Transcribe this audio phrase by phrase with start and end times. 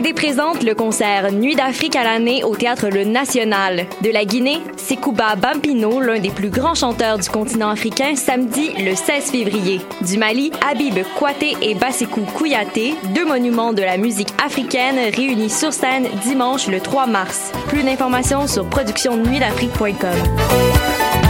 [0.00, 3.84] TD présente le concert Nuit d'Afrique à l'année au Théâtre Le National.
[4.00, 8.94] De la Guinée, Sekouba Bampino, l'un des plus grands chanteurs du continent africain, samedi le
[8.94, 9.82] 16 février.
[10.00, 15.74] Du Mali, Habib Kouaté et Basekou Kouyaté, deux monuments de la musique africaine réunis sur
[15.74, 17.52] scène dimanche le 3 mars.
[17.68, 21.29] Plus d'informations sur productionnuitdafrique.com.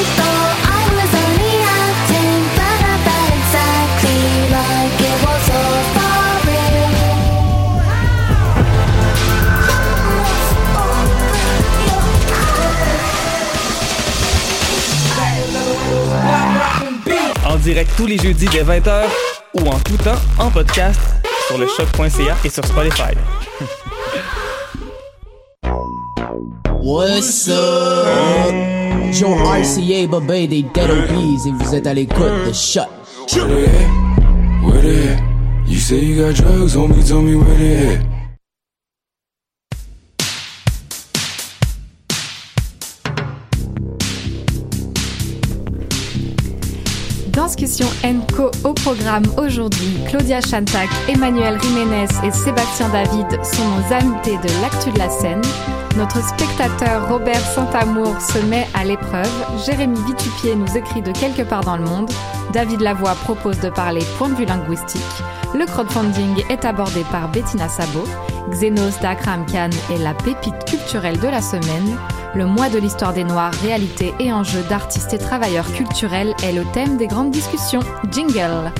[17.61, 19.03] Direct tous les jeudis dès 20h
[19.53, 20.99] ou en tout temps en podcast
[21.47, 23.13] sur le choc.ca et sur Spotify.
[26.81, 28.53] What's up?
[29.11, 32.81] Joe RCA, Bobé des Dead Obies et vous êtes à l'écoute de Shot.
[33.33, 34.63] Where they at?
[34.63, 35.23] Where they at?
[35.67, 38.10] You say you got drugs, homie, tell me where they at.
[47.51, 49.97] Discussion ENCO au programme aujourd'hui.
[50.07, 55.41] Claudia Chantac, Emmanuel Jiménez et Sébastien David sont nos invités de l'actu de la scène.
[55.97, 59.29] Notre spectateur Robert Santamour se met à l'épreuve.
[59.65, 62.09] Jérémy Vitupier nous écrit de quelque part dans le monde.
[62.53, 65.01] David Lavoie propose de parler point de vue linguistique.
[65.53, 68.07] Le crowdfunding est abordé par Bettina Sabot.
[68.51, 71.97] Xenos d'Akram Khan est la pépite culturelle de la semaine.
[72.33, 76.63] Le mois de l'histoire des Noirs, réalité et enjeux d'artistes et travailleurs culturels est le
[76.73, 77.81] thème des grandes discussions.
[78.09, 78.71] Jingle.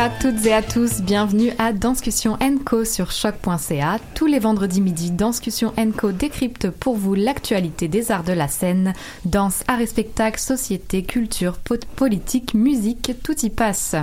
[0.00, 3.98] À toutes et à tous, bienvenue à Danscussion Co sur choc.ca.
[4.14, 8.94] Tous les vendredis midi, Danscussion Co décrypte pour vous l'actualité des arts de la scène,
[9.26, 11.58] danse, art et spectacle, société, culture,
[11.96, 13.94] politique, musique, tout y passe.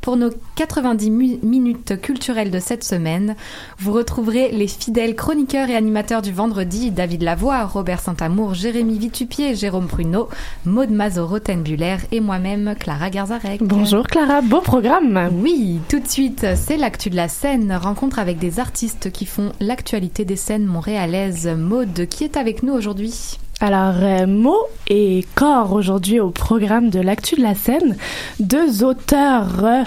[0.00, 1.10] Pour nos 90
[1.42, 3.34] minutes culturelles de cette semaine,
[3.78, 9.54] vous retrouverez les fidèles chroniqueurs et animateurs du vendredi, David Lavoie, Robert Saint-Amour, Jérémy Vitupier,
[9.54, 10.28] Jérôme Pruneau,
[10.64, 13.62] Maude Mazo-Rotenbuller et moi-même, Clara Garzarek.
[13.62, 18.38] Bonjour Clara, beau programme Oui, tout de suite, c'est l'actu de la scène, rencontre avec
[18.38, 21.48] des artistes qui font l'actualité des scènes montréalaises.
[21.48, 23.38] Maude, qui est avec nous aujourd'hui?
[23.60, 27.96] Alors, euh, mots et corps aujourd'hui au programme de l'actu de la scène.
[28.38, 29.82] Deux auteurs euh,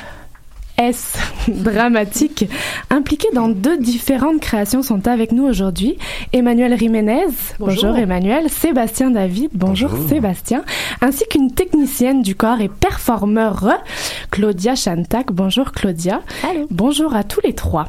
[0.87, 1.13] S
[1.47, 2.45] dramatique
[2.89, 5.97] impliqués dans deux différentes créations sont avec nous aujourd'hui.
[6.33, 7.27] Emmanuel Jiménez,
[7.59, 7.95] bonjour.
[7.95, 10.63] Emmanuel, Sébastien David, bonjour, Sébastien,
[11.01, 13.69] ainsi qu'une technicienne du corps et performeur
[14.31, 16.21] Claudia Chantac, bonjour Claudia.
[16.71, 17.87] Bonjour à tous les trois.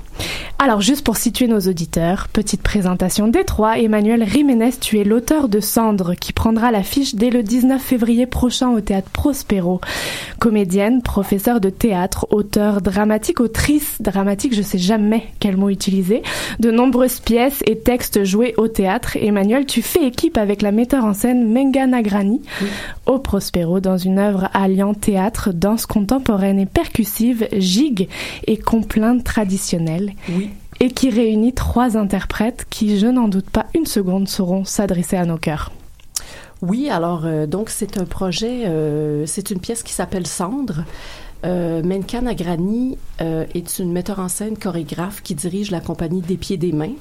[0.59, 5.49] Alors juste pour situer nos auditeurs, petite présentation des trois, Emmanuel Jiménez, tu es l'auteur
[5.49, 9.81] de Cendre qui prendra l'affiche dès le 19 février prochain au théâtre Prospero.
[10.39, 16.23] Comédienne, professeur de théâtre, auteur dramatique, autrice dramatique, je sais jamais quel mot utiliser,
[16.61, 19.17] de nombreuses pièces et textes joués au théâtre.
[19.17, 22.43] Emmanuel, tu fais équipe avec la metteur en scène Menga Nagrani
[23.07, 28.09] au Prospero dans une œuvre alliant théâtre, danse contemporaine et percussive, gigue
[28.47, 30.13] et complainte traditionnelle.
[30.81, 35.25] Et qui réunit trois interprètes qui, je n'en doute pas une seconde, sauront s'adresser à
[35.25, 35.71] nos cœurs.
[36.63, 40.85] Oui, alors euh, donc c'est un projet, euh, c'est une pièce qui s'appelle Cendre.
[41.45, 46.37] Euh, Menka Nagrani euh, est une metteur en scène chorégraphe qui dirige la compagnie Des
[46.37, 46.95] Pieds des Mains.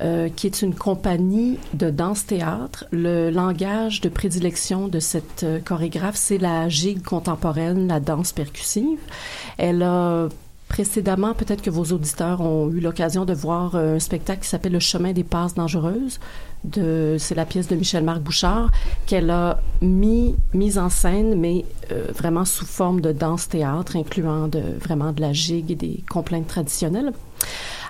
[0.00, 2.86] euh, qui est une compagnie de danse-théâtre.
[2.90, 8.98] Le langage de prédilection de cette euh, chorégraphe, c'est la gigue contemporaine, la danse percussive.
[9.58, 10.28] Elle a
[10.68, 14.80] précédemment, peut-être que vos auditeurs ont eu l'occasion de voir un spectacle qui s'appelle Le
[14.80, 16.18] chemin des passes dangereuses.
[16.64, 18.70] De, c'est la pièce de Michel-Marc Bouchard
[19.06, 21.64] qu'elle a mis mise en scène, mais
[22.14, 27.12] vraiment sous forme de danse-théâtre, incluant de, vraiment de la gigue et des complaintes traditionnelles.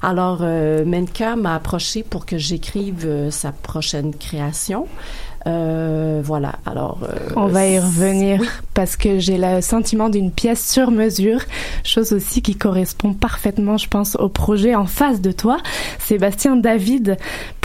[0.03, 4.89] Alors, euh, Menka m'a approché pour que j'écrive euh, sa prochaine création.
[5.47, 6.55] Euh, voilà.
[6.67, 8.41] Alors, euh, on va y revenir
[8.75, 11.41] parce que j'ai le sentiment d'une pièce sur mesure,
[11.85, 15.59] chose aussi qui correspond parfaitement, je pense, au projet en face de toi,
[15.99, 17.17] Sébastien David.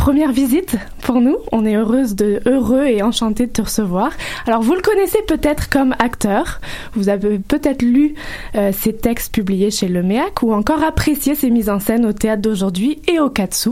[0.07, 1.35] Première visite pour nous.
[1.51, 4.11] On est heureuse de, heureux et enchanté de te recevoir.
[4.45, 6.61] Alors, vous le connaissez peut-être comme acteur.
[6.93, 8.15] Vous avez peut-être lu
[8.55, 12.13] euh, ses textes publiés chez Le Méac ou encore apprécié ses mises en scène au
[12.13, 13.71] théâtre d'aujourd'hui et au Katsu.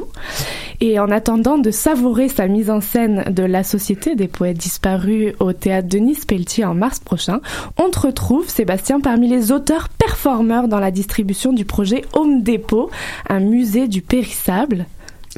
[0.81, 5.35] Et en attendant de savourer sa mise en scène de la société des poètes disparus
[5.39, 7.39] au théâtre Denis Pelletier en mars prochain,
[7.77, 12.89] on te retrouve, Sébastien, parmi les auteurs performeurs dans la distribution du projet Home Depot,
[13.29, 14.85] un musée du périssable.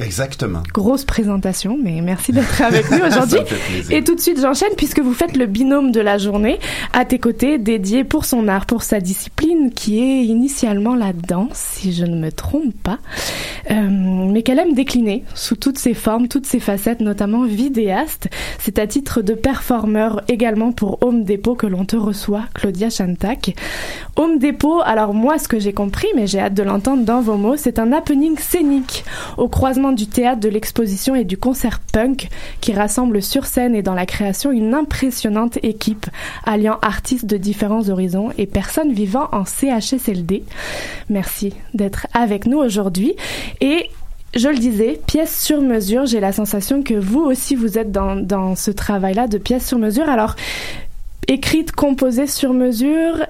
[0.00, 0.62] Exactement.
[0.72, 3.40] Grosse présentation, mais merci d'être avec nous aujourd'hui.
[3.90, 6.60] Et tout de suite, j'enchaîne puisque vous faites le binôme de la journée
[6.92, 11.56] à tes côtés, dédié pour son art, pour sa discipline, qui est initialement la danse,
[11.56, 12.98] si je ne me trompe pas,
[13.72, 13.88] euh,
[14.30, 18.28] mais qu'elle aime décliner sous toutes ses formes, toutes ses facettes, notamment vidéaste.
[18.60, 23.56] C'est à titre de performeur également pour Home Depot que l'on te reçoit, Claudia Chantac.
[24.14, 27.36] Home Depot, alors moi, ce que j'ai compris, mais j'ai hâte de l'entendre dans vos
[27.36, 29.04] mots, c'est un happening scénique
[29.36, 32.28] au croisement du théâtre, de l'exposition et du concert punk
[32.60, 36.06] qui rassemble sur scène et dans la création une impressionnante équipe
[36.44, 40.44] alliant artistes de différents horizons et personnes vivant en CHSLD.
[41.08, 43.14] Merci d'être avec nous aujourd'hui
[43.60, 43.90] et
[44.34, 48.54] je le disais, pièce sur mesure, j'ai la sensation que vous aussi vous êtes dans,
[48.56, 50.08] ce travail-là de pièce sur mesure.
[50.08, 50.36] Alors,
[51.28, 53.26] écrite, composée sur mesure,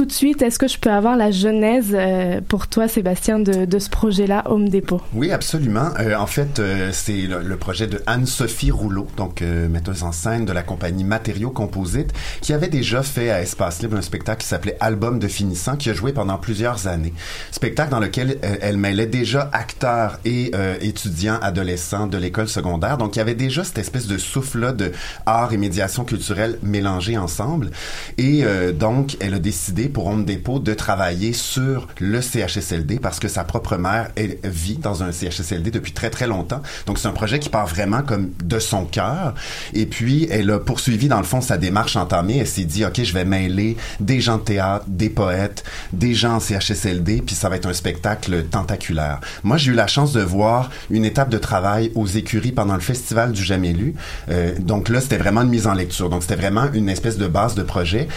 [0.00, 3.66] tout de suite, est-ce que je peux avoir la genèse euh, pour toi, Sébastien, de,
[3.66, 5.02] de ce projet-là, Home Depot?
[5.12, 5.90] Oui, absolument.
[5.98, 10.12] Euh, en fait, euh, c'est le, le, projet de Anne-Sophie Rouleau, donc euh, metteuse en
[10.12, 14.40] scène de la compagnie Matériaux Composites, qui avait déjà fait à Espace Libre un spectacle
[14.40, 17.12] qui s'appelait Album de finissant, qui a joué pendant plusieurs années.
[17.50, 22.96] Spectacle dans lequel elle mêlait déjà acteurs et étudiants adolescents de l'école secondaire.
[22.96, 24.92] Donc, il y avait déjà cette espèce de souffle-là de
[25.26, 27.70] art et médiation culturelle mélangés ensemble.
[28.16, 33.28] Et donc, elle a décidé pour Home Depot de travailler sur le CHSLD parce que
[33.28, 34.10] sa propre mère
[34.44, 36.62] vit dans un CHSLD depuis très très longtemps.
[36.86, 39.34] Donc c'est un projet qui part vraiment comme de son cœur.
[39.74, 42.38] Et puis elle a poursuivi dans le fond sa démarche entamée.
[42.38, 46.36] Elle s'est dit ok je vais mêler des gens de théâtre, des poètes, des gens
[46.36, 49.20] en CHSLD, puis ça va être un spectacle tentaculaire.
[49.42, 52.80] Moi j'ai eu la chance de voir une étape de travail aux écuries pendant le
[52.80, 53.94] festival du Jamais lu.
[54.30, 56.08] Euh, donc là c'était vraiment une mise en lecture.
[56.08, 58.08] Donc c'était vraiment une espèce de base de projet.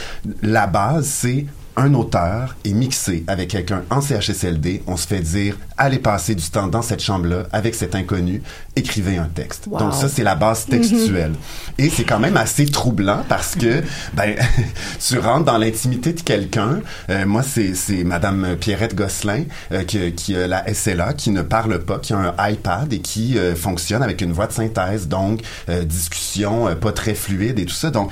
[0.42, 5.58] La base c'est un auteur est mixé avec quelqu'un en CHSLD, on se fait dire
[5.78, 8.42] allez passer du temps dans cette chambre-là avec cet inconnu,
[8.76, 9.68] écrivez un texte.
[9.68, 9.80] Wow.
[9.80, 11.32] Donc ça c'est la base textuelle.
[11.32, 11.86] Mm-hmm.
[11.86, 13.82] Et c'est quand même assez troublant parce que
[14.14, 14.36] ben
[15.00, 16.82] tu rentres dans l'intimité de quelqu'un.
[17.10, 21.42] Euh, moi c'est c'est madame Pierrette Gosselin euh, qui qui a la SLA qui ne
[21.42, 25.08] parle pas, qui a un iPad et qui euh, fonctionne avec une voix de synthèse
[25.08, 25.42] donc
[25.86, 27.90] discussion pas très fluide et tout ça.
[27.90, 28.12] Donc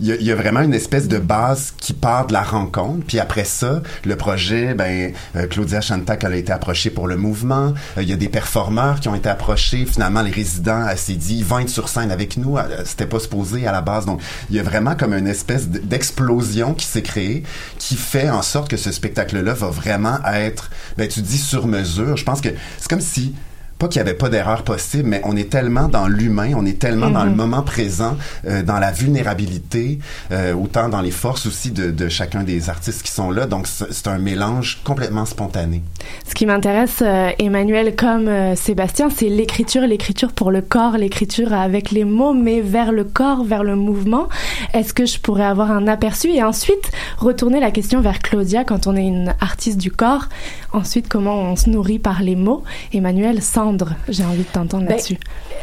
[0.00, 3.04] il y, y, a vraiment une espèce de base qui part de la rencontre.
[3.06, 7.16] Puis après ça, le projet, ben euh, Claudia Chantac elle a été approchée pour le
[7.16, 7.72] mouvement.
[7.96, 9.86] Euh, il y a des performeurs qui ont été approchés.
[9.86, 12.58] Finalement, les résidents, elle s'est dit, ils sur scène avec nous.
[12.84, 14.04] C'était pas supposé à la base.
[14.04, 17.42] Donc, il y a vraiment comme une espèce d'explosion qui s'est créée,
[17.78, 22.16] qui fait en sorte que ce spectacle-là va vraiment être, ben tu dis sur mesure.
[22.16, 23.34] Je pense que c'est comme si
[23.78, 26.78] pas qu'il y avait pas d'erreur possible, mais on est tellement dans l'humain, on est
[26.78, 27.14] tellement mm -hmm.
[27.14, 28.16] dans le moment présent,
[28.46, 29.98] euh, dans la vulnérabilité,
[30.32, 33.46] euh, autant dans les forces aussi de, de, chacun des artistes qui sont là.
[33.46, 35.82] Donc c'est un mélange complètement spontané.
[36.28, 41.52] Ce qui m'intéresse, euh, Emmanuel, comme euh, Sébastien, c'est l'écriture, l'écriture pour le corps, l'écriture
[41.52, 44.28] avec les mots, mais vers le corps, vers le mouvement.
[44.72, 46.28] Est-ce que je pourrais avoir un aperçu?
[46.30, 46.86] Et ensuite
[47.18, 50.26] retourner la question vers Claudia quand on est une artiste du corps.
[50.72, 52.62] Ensuite, comment on se nourrit par les mots.
[52.92, 53.65] Emmanuel, sans
[54.08, 55.18] j'ai envie de t'entendre ben, là-dessus.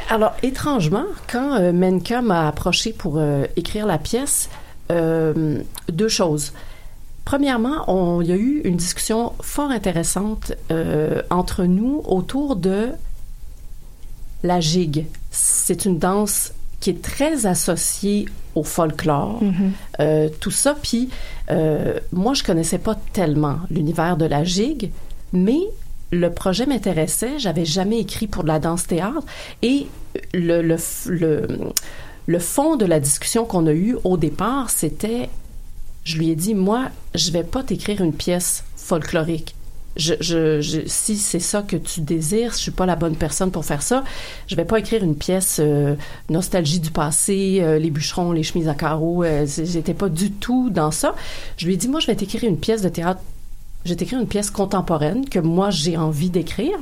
[0.10, 4.50] Alors, étrangement, quand euh, Menka m'a approché pour euh, écrire la pièce,
[4.92, 6.54] euh, deux choses.
[7.26, 12.90] Premièrement, on, il y a eu une discussion fort intéressante euh, entre nous autour de
[14.44, 15.06] la gigue.
[15.32, 19.54] C'est une danse qui est très associée au folklore, mm
[20.00, 20.30] -hmm.
[20.42, 20.76] tout ça.
[20.82, 21.10] Puis,
[22.12, 24.92] moi, je connaissais pas tellement l'univers de la gigue,
[25.32, 25.62] mais
[26.14, 27.40] le projet m'intéressait.
[27.40, 29.24] J'avais jamais écrit pour de la danse théâtre
[29.62, 29.88] et
[30.34, 30.78] le, le,
[32.28, 35.30] le, fond de la discussion qu'on a eue au départ, c'était,
[36.04, 39.56] je lui ai dit, moi, je vais pas t'écrire une pièce folklorique.
[39.96, 43.64] Je, je, si c'est ça que tu désires, je suis pas la bonne personne pour
[43.64, 44.04] faire ça.
[44.48, 45.96] Je vais pas écrire une pièce euh,
[46.30, 49.24] nostalgie du passé, euh, les bûcherons, les chemises à carreaux.
[49.24, 51.14] Euh, J'étais pas du tout dans ça.
[51.58, 53.22] Je lui ai dit, moi, je vais t'écrire une pièce de théâtre
[53.86, 56.78] je vais t'écrire une pièce contemporaine que moi j'ai envie d'écrire.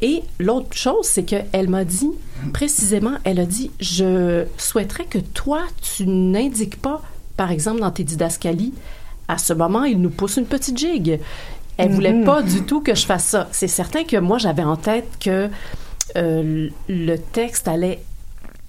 [0.00, 2.10] Et l'autre chose, c'est qu'elle m'a dit,
[2.52, 7.02] précisément, elle a dit, je souhaiterais que toi, tu n'indiques pas,
[7.36, 8.72] par exemple, dans tes didascalies,
[9.26, 11.18] à ce moment, il nous pousse une petite gigue.
[11.76, 12.24] Elle voulait Mhm.
[12.24, 13.48] pas du tout que je fasse ça.
[13.52, 15.48] C'est certain que moi, j'avais en tête que
[16.16, 18.02] euh, le texte allait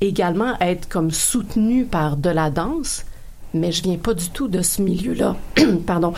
[0.01, 3.05] également être comme soutenu par de la danse,
[3.53, 5.35] mais je viens pas du tout de ce milieu-là.
[5.85, 6.13] Pardon.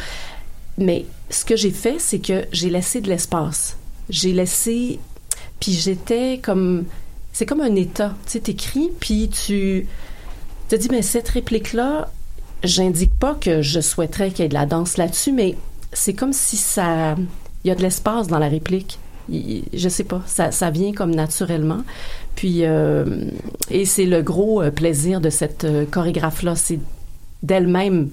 [0.78, 3.78] Mais ce que j'ai fait, c'est que j'ai laissé de l'espace.
[4.10, 5.00] J'ai laissé,
[5.60, 6.86] puis j'étais comme,
[7.34, 8.16] c'est comme un état.
[8.25, 9.88] Tu sais, t'écris, puis tu
[10.70, 12.10] te dis, mais cette réplique-là,
[12.63, 15.58] j'indique pas que je souhaiterais qu'il y ait de la danse là-dessus, mais
[15.94, 17.16] c'est comme si ça,
[17.63, 19.00] il y a de l'espace dans la réplique.
[19.30, 21.84] Je sais pas, ça, ça vient comme naturellement.
[22.36, 23.25] Puis, euh,
[23.70, 26.80] et c'est le gros euh, plaisir de cette euh, chorégraphe-là, c'est
[27.44, 28.10] d'elle-même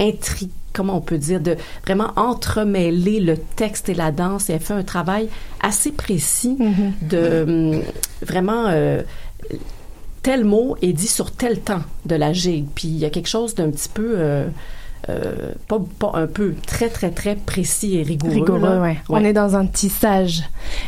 [0.00, 4.50] intri comment on peut dire, de vraiment entremêler le texte et la danse.
[4.50, 5.28] Et elle fait un travail
[5.60, 6.56] assez précis
[7.02, 7.82] de hum,
[8.22, 9.02] vraiment euh,
[10.22, 12.66] tel mot est dit sur tel temps de la gigue.
[12.74, 14.46] Puis il y a quelque chose d'un petit peu, euh,
[15.08, 18.34] euh, pas, pas un peu, très très très précis et rigoureux.
[18.34, 18.80] Rigoureux, là.
[18.80, 18.98] ouais.
[19.08, 20.42] On est dans un tissage.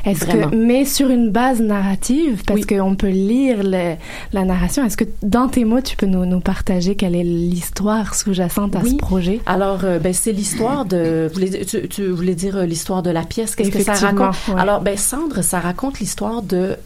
[0.04, 3.94] Est-ce que, mais sur une base narrative, parce qu'on peut lire le-
[4.32, 4.84] la narration.
[4.84, 8.84] Est-ce que dans tes mots, tu peux nous, nous partager quelle est l'histoire sous-jacente à
[8.84, 9.40] ce projet?
[9.46, 11.26] Alors, euh, ben, c'est l'histoire de.
[11.28, 14.36] Vous voulez, tu, tu voulais dire euh, l'histoire de la pièce Qu'est-ce que ça raconte?
[14.48, 14.60] ouais.
[14.60, 16.76] Alors, ben, Cendre, ça raconte l'histoire de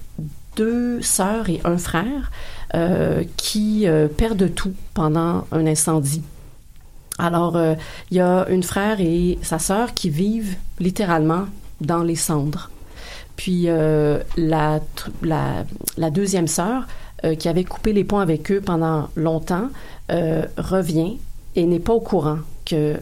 [0.56, 2.30] deux sœurs et un frère
[3.36, 6.22] qui perdent tout pendant un incendie.
[7.18, 7.74] Alors, euh,
[8.10, 11.46] il y a une frère et sa sœur qui vivent littéralement
[11.80, 12.70] dans les cendres.
[13.36, 14.80] Puis euh, la,
[16.10, 16.86] deuxième sœur,
[17.24, 19.68] euh, qui avait coupé les ponts avec eux pendant longtemps,
[20.08, 21.18] revient
[21.54, 22.96] et n'est pas au courant que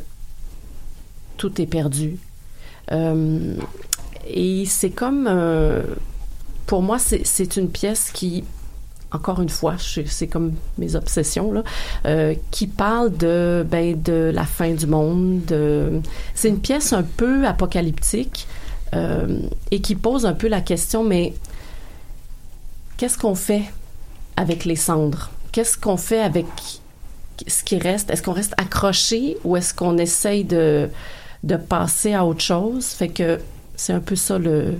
[1.37, 2.19] tout est perdu.
[2.91, 5.31] Et c'est comme,
[6.67, 8.43] pour moi, c'est une pièce qui,
[9.17, 11.53] encore une fois, c'est comme mes obsessions,
[12.07, 15.45] euh, qui parle de, ben, de la fin du monde.
[15.47, 16.01] de-
[16.35, 18.47] C'est une pièce un peu apocalyptique
[18.95, 21.35] euh, et qui pose un peu la question, mais
[22.97, 23.65] qu'est-ce qu'on fait
[24.37, 25.31] avec les cendres?
[25.53, 26.47] Qu'est-ce qu'on fait avec
[27.47, 28.11] ce qui reste?
[28.11, 30.89] Est-ce qu'on reste accroché ou est-ce qu'on essaye de,
[31.43, 32.87] de passer à autre chose?
[32.87, 33.39] Fait que
[33.77, 34.75] c'est un peu ça le...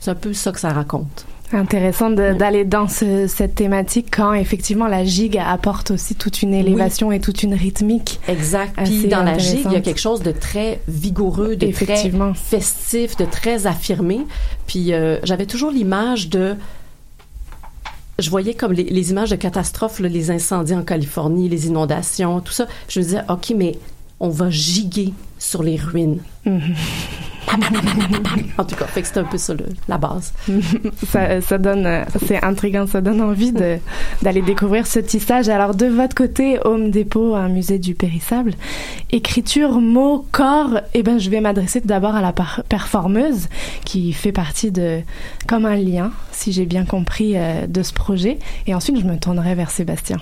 [0.00, 1.26] C'est un peu ça que ça raconte.
[1.52, 6.54] Intéressant de- d'aller dans ce- cette thématique quand effectivement la gigue apporte aussi toute une
[6.54, 8.20] élévation et toute une rythmique.
[8.28, 8.74] Exact.
[8.84, 11.96] Puis dans la gigue, il y a quelque chose de très vigoureux, de très
[12.34, 14.20] festif, de très affirmé.
[14.66, 16.56] Puis euh, j'avais toujours l'image de
[18.18, 22.40] je voyais comme les, les images de catastrophes, là, les incendies en Californie, les inondations,
[22.40, 22.66] tout ça.
[22.88, 23.78] Je me disais, OK, mais
[24.22, 26.20] on va giguer sur les ruines.
[28.56, 30.32] en tout cas, c'est un peu ça le- la base.
[31.08, 35.48] ça, ça donne, euh, c'est intriguant, ça donne envie d'aller découvrir ce tissage.
[35.48, 38.52] Alors de votre côté, Home Depot, un musée du périssable,
[39.10, 40.80] écriture, mots, corps.
[40.94, 42.32] Eh ben, je vais m'adresser d'abord à la
[42.68, 43.48] performeuse
[43.84, 45.00] qui fait partie de
[45.48, 48.38] comme un lien, si j'ai bien compris, euh, de ce projet.
[48.66, 50.18] Et ensuite, je me tournerai vers Sébastien.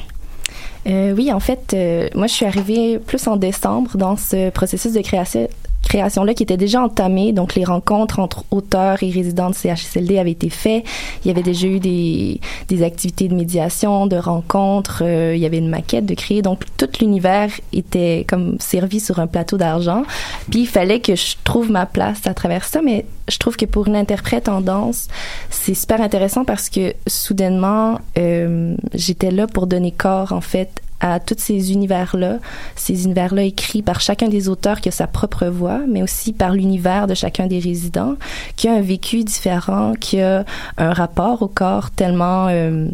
[0.87, 4.93] Euh, oui, en fait, euh, moi, je suis arrivée plus en décembre dans ce processus
[4.93, 5.49] de création
[5.83, 7.33] création-là qui était déjà entamé.
[7.33, 10.85] Donc, les rencontres entre auteurs et résidents de CHSLD avaient été faites.
[11.25, 15.03] Il y avait déjà eu des, des activités de médiation, de rencontres.
[15.05, 16.43] euh, il y avait une maquette de créer.
[16.43, 20.03] Donc, tout l'univers était comme servi sur un plateau d'argent.
[20.51, 22.83] Puis, il fallait que je trouve ma place à travers ça.
[22.83, 25.09] Mais je trouve que pour une interprète en danse,
[25.51, 31.21] c'est super intéressant parce que soudainement, euh, j'étais là pour donner corps, en fait, à
[31.21, 32.38] tous ces univers-là,
[32.76, 36.52] ces univers-là écrits par chacun des auteurs qui a sa propre voix, mais aussi par
[36.52, 38.16] l'univers de chacun des résidents,
[38.57, 40.45] qui a un vécu différent, qui a
[40.78, 42.88] un rapport au corps tellement euh,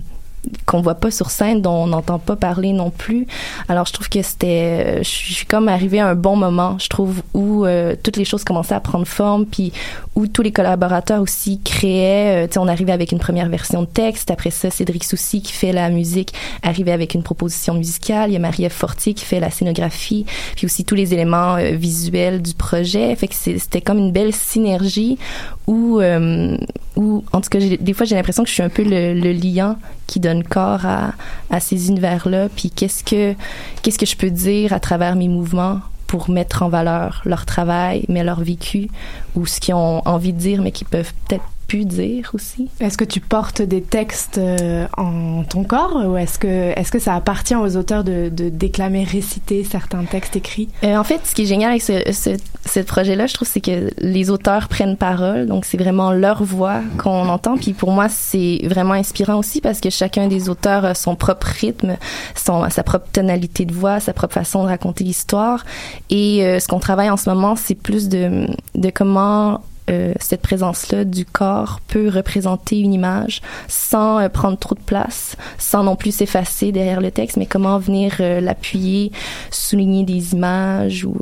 [0.66, 3.26] qu'on voit pas sur scène, dont on n'entend pas parler non plus.
[3.68, 7.22] Alors je trouve que c'était, je suis comme arrivée à un bon moment, je trouve,
[7.34, 9.72] où euh, toutes les choses commençaient à prendre forme, puis
[10.14, 12.44] où tous les collaborateurs aussi créaient.
[12.44, 14.30] Euh, tu sais, on arrivait avec une première version de texte.
[14.30, 18.30] Après ça, Cédric Soucy qui fait la musique arrivait avec une proposition musicale.
[18.30, 20.26] Il y a Marie-Ève Fortier qui fait la scénographie,
[20.56, 23.14] puis aussi tous les éléments euh, visuels du projet.
[23.16, 25.18] Fait que c'était comme une belle synergie
[25.66, 26.00] où,
[26.96, 29.32] où en tout cas, des fois, j'ai l'impression que je suis un peu le, le
[29.32, 31.12] liant qui donne corps à,
[31.50, 32.48] à ces univers-là.
[32.54, 33.34] Puis qu'est-ce que
[33.82, 38.04] qu'est-ce que je peux dire à travers mes mouvements pour mettre en valeur leur travail,
[38.08, 38.88] mais leur vécu,
[39.34, 42.68] ou ce qu'ils ont envie de dire, mais qui peuvent peut-être pu dire aussi.
[42.80, 46.98] Est-ce que tu portes des textes euh, en ton corps ou est-ce que, est-ce que
[46.98, 50.68] ça appartient aux auteurs de, de déclamer, réciter certains textes écrits?
[50.84, 52.30] Euh, en fait, ce qui est génial avec ce, ce,
[52.66, 55.46] ce projet-là, je trouve, c'est que les auteurs prennent parole.
[55.46, 57.56] Donc, c'est vraiment leur voix qu'on entend.
[57.56, 61.46] Puis pour moi, c'est vraiment inspirant aussi parce que chacun des auteurs a son propre
[61.46, 61.96] rythme,
[62.34, 65.64] son, sa propre tonalité de voix, sa propre façon de raconter l'histoire.
[66.10, 70.42] Et euh, ce qu'on travaille en ce moment, c'est plus de, de comment euh, cette
[70.42, 75.94] présence-là du corps peut représenter une image sans euh, prendre trop de place, sans non
[75.94, 79.12] plus s'effacer derrière le texte, mais comment venir euh, l'appuyer,
[79.50, 81.16] souligner des images ou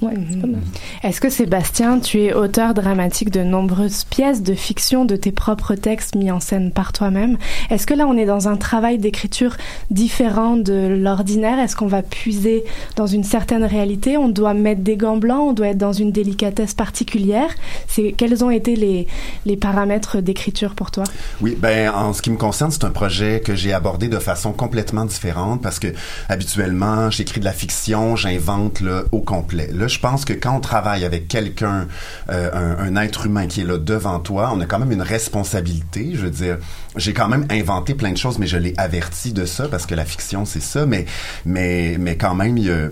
[0.00, 0.60] Ouais, mhm.
[1.02, 5.74] Est-ce que Sébastien, tu es auteur dramatique de nombreuses pièces de fiction, de tes propres
[5.74, 7.36] textes mis en scène par toi-même?
[7.70, 9.56] Est-ce que là, on est dans un travail d'écriture
[9.90, 11.58] différent de l'ordinaire?
[11.58, 12.64] Est-ce qu'on va puiser
[12.94, 14.16] dans une certaine réalité?
[14.16, 17.50] On doit mettre des gants blancs On doit être dans une délicatesse particulière.
[17.88, 19.06] C'est quels ont été les
[19.46, 21.04] les paramètres d'écriture pour toi?
[21.40, 24.52] Oui, ben en ce qui me concerne, c'est un projet que j'ai abordé de façon
[24.52, 25.88] complètement différente parce que
[26.28, 29.70] habituellement, j'écris de la fiction, j'invente le au complet.
[29.72, 31.88] Là, je pense que quand on travaille avec quelqu'un,
[32.30, 36.12] euh, un, être humain qui est là devant toi, on a quand même une responsabilité.
[36.14, 36.58] Je veux dire,
[36.96, 39.94] j'ai quand même inventé plein de choses, mais je l'ai averti de ça parce que
[39.94, 40.86] la fiction, c'est ça.
[40.86, 41.06] Mais,
[41.44, 42.88] mais, mais quand même, il y a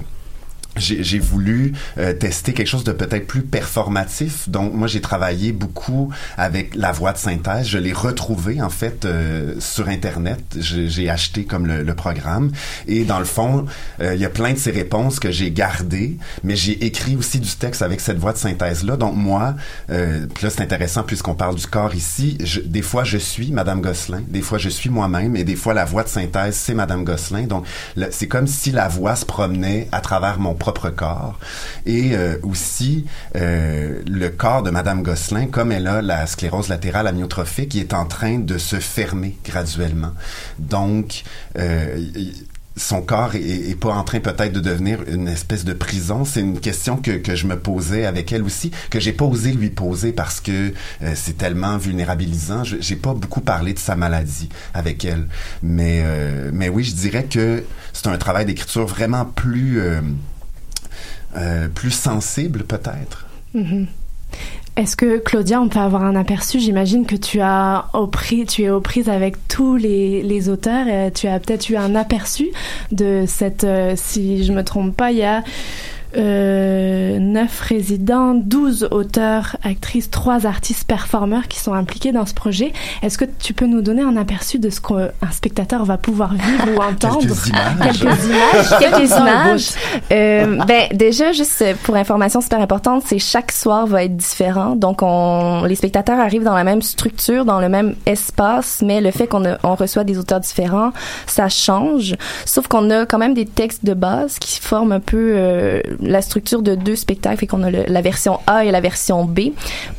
[0.79, 4.49] j'ai voulu euh, tester quelque chose de peut-être plus performatif.
[4.49, 7.67] Donc moi j'ai travaillé beaucoup avec la voix de synthèse.
[7.67, 10.41] Je l'ai retrouvé en fait euh, sur internet.
[10.59, 12.53] J'ai acheté comme le, le, programme
[12.87, 13.65] et dans le fond
[14.01, 17.41] euh, il y a plein de ces réponses que j'ai gardées, mais j'ai écrit aussi
[17.41, 18.97] du texte avec cette voix de synthèse là.
[18.97, 19.55] Donc moi
[19.89, 22.37] là c'est intéressant puisqu'on parle du corps ici.
[22.43, 25.75] Je, des fois je suis Madame Gosselin, des fois je suis moi-même et des fois
[25.75, 27.45] la voix de synthèse c'est Madame Gosselin.
[27.45, 27.65] Donc
[28.11, 31.39] c'est comme si la voix se promenait à travers mon propre corps
[31.87, 37.07] et euh, aussi euh, le corps de Madame Gosselin comme elle a la sclérose latérale
[37.07, 40.11] amyotrophique qui est en train de se fermer graduellement.
[40.59, 41.23] Donc
[41.57, 42.05] euh,
[42.77, 46.25] son corps est, pas en train peut-être de devenir une espèce de prison.
[46.25, 49.53] C'est une question que, que je me posais avec elle aussi, que j'ai pas osé
[49.53, 50.75] lui poser parce que
[51.15, 52.65] c'est tellement vulnérabilisant.
[52.65, 55.27] J'ai pas beaucoup parlé de sa maladie avec elle,
[55.63, 56.05] mais
[56.53, 59.81] mais oui, je dirais que c'est un travail d'écriture vraiment plus
[61.37, 63.27] euh plus sensible peut-être.
[63.55, 63.87] Mm-hmm.
[64.77, 66.61] Est-ce que Claudia, on peut avoir un aperçu?
[66.61, 68.11] J'imagine que tu as au
[68.47, 70.87] tu es aux prises avec tous les, les auteurs.
[70.87, 72.51] Et tu as peut-être eu un aperçu
[72.93, 75.43] de cette, euh, si je me trompe pas, il y a
[76.17, 82.73] euh, 9 résidents, 12 auteurs, actrices, 3 artistes performeurs qui sont impliqués dans ce projet.
[83.03, 86.69] Est-ce que tu peux nous donner un aperçu de ce qu'un spectateur va pouvoir vivre
[86.77, 87.21] ou entendre?
[87.21, 87.99] Quelques images.
[87.99, 88.79] Quelques images.
[88.81, 89.69] Quelques images.
[90.13, 94.77] Euh, ben, déjà, juste pour information super importante, c'est chaque soir va être différent.
[94.77, 99.11] Donc, on, les spectateurs arrivent dans la même structure, dans le même espace, mais le
[99.11, 100.93] fait qu'on on reçoit des auteurs différents,
[101.27, 102.17] ça change.
[102.45, 106.23] Sauf qu'on a quand même des textes de base qui forment un peu euh, la
[106.23, 109.51] structure de deux spectacles, fait qu'on a le, la version A et la version B,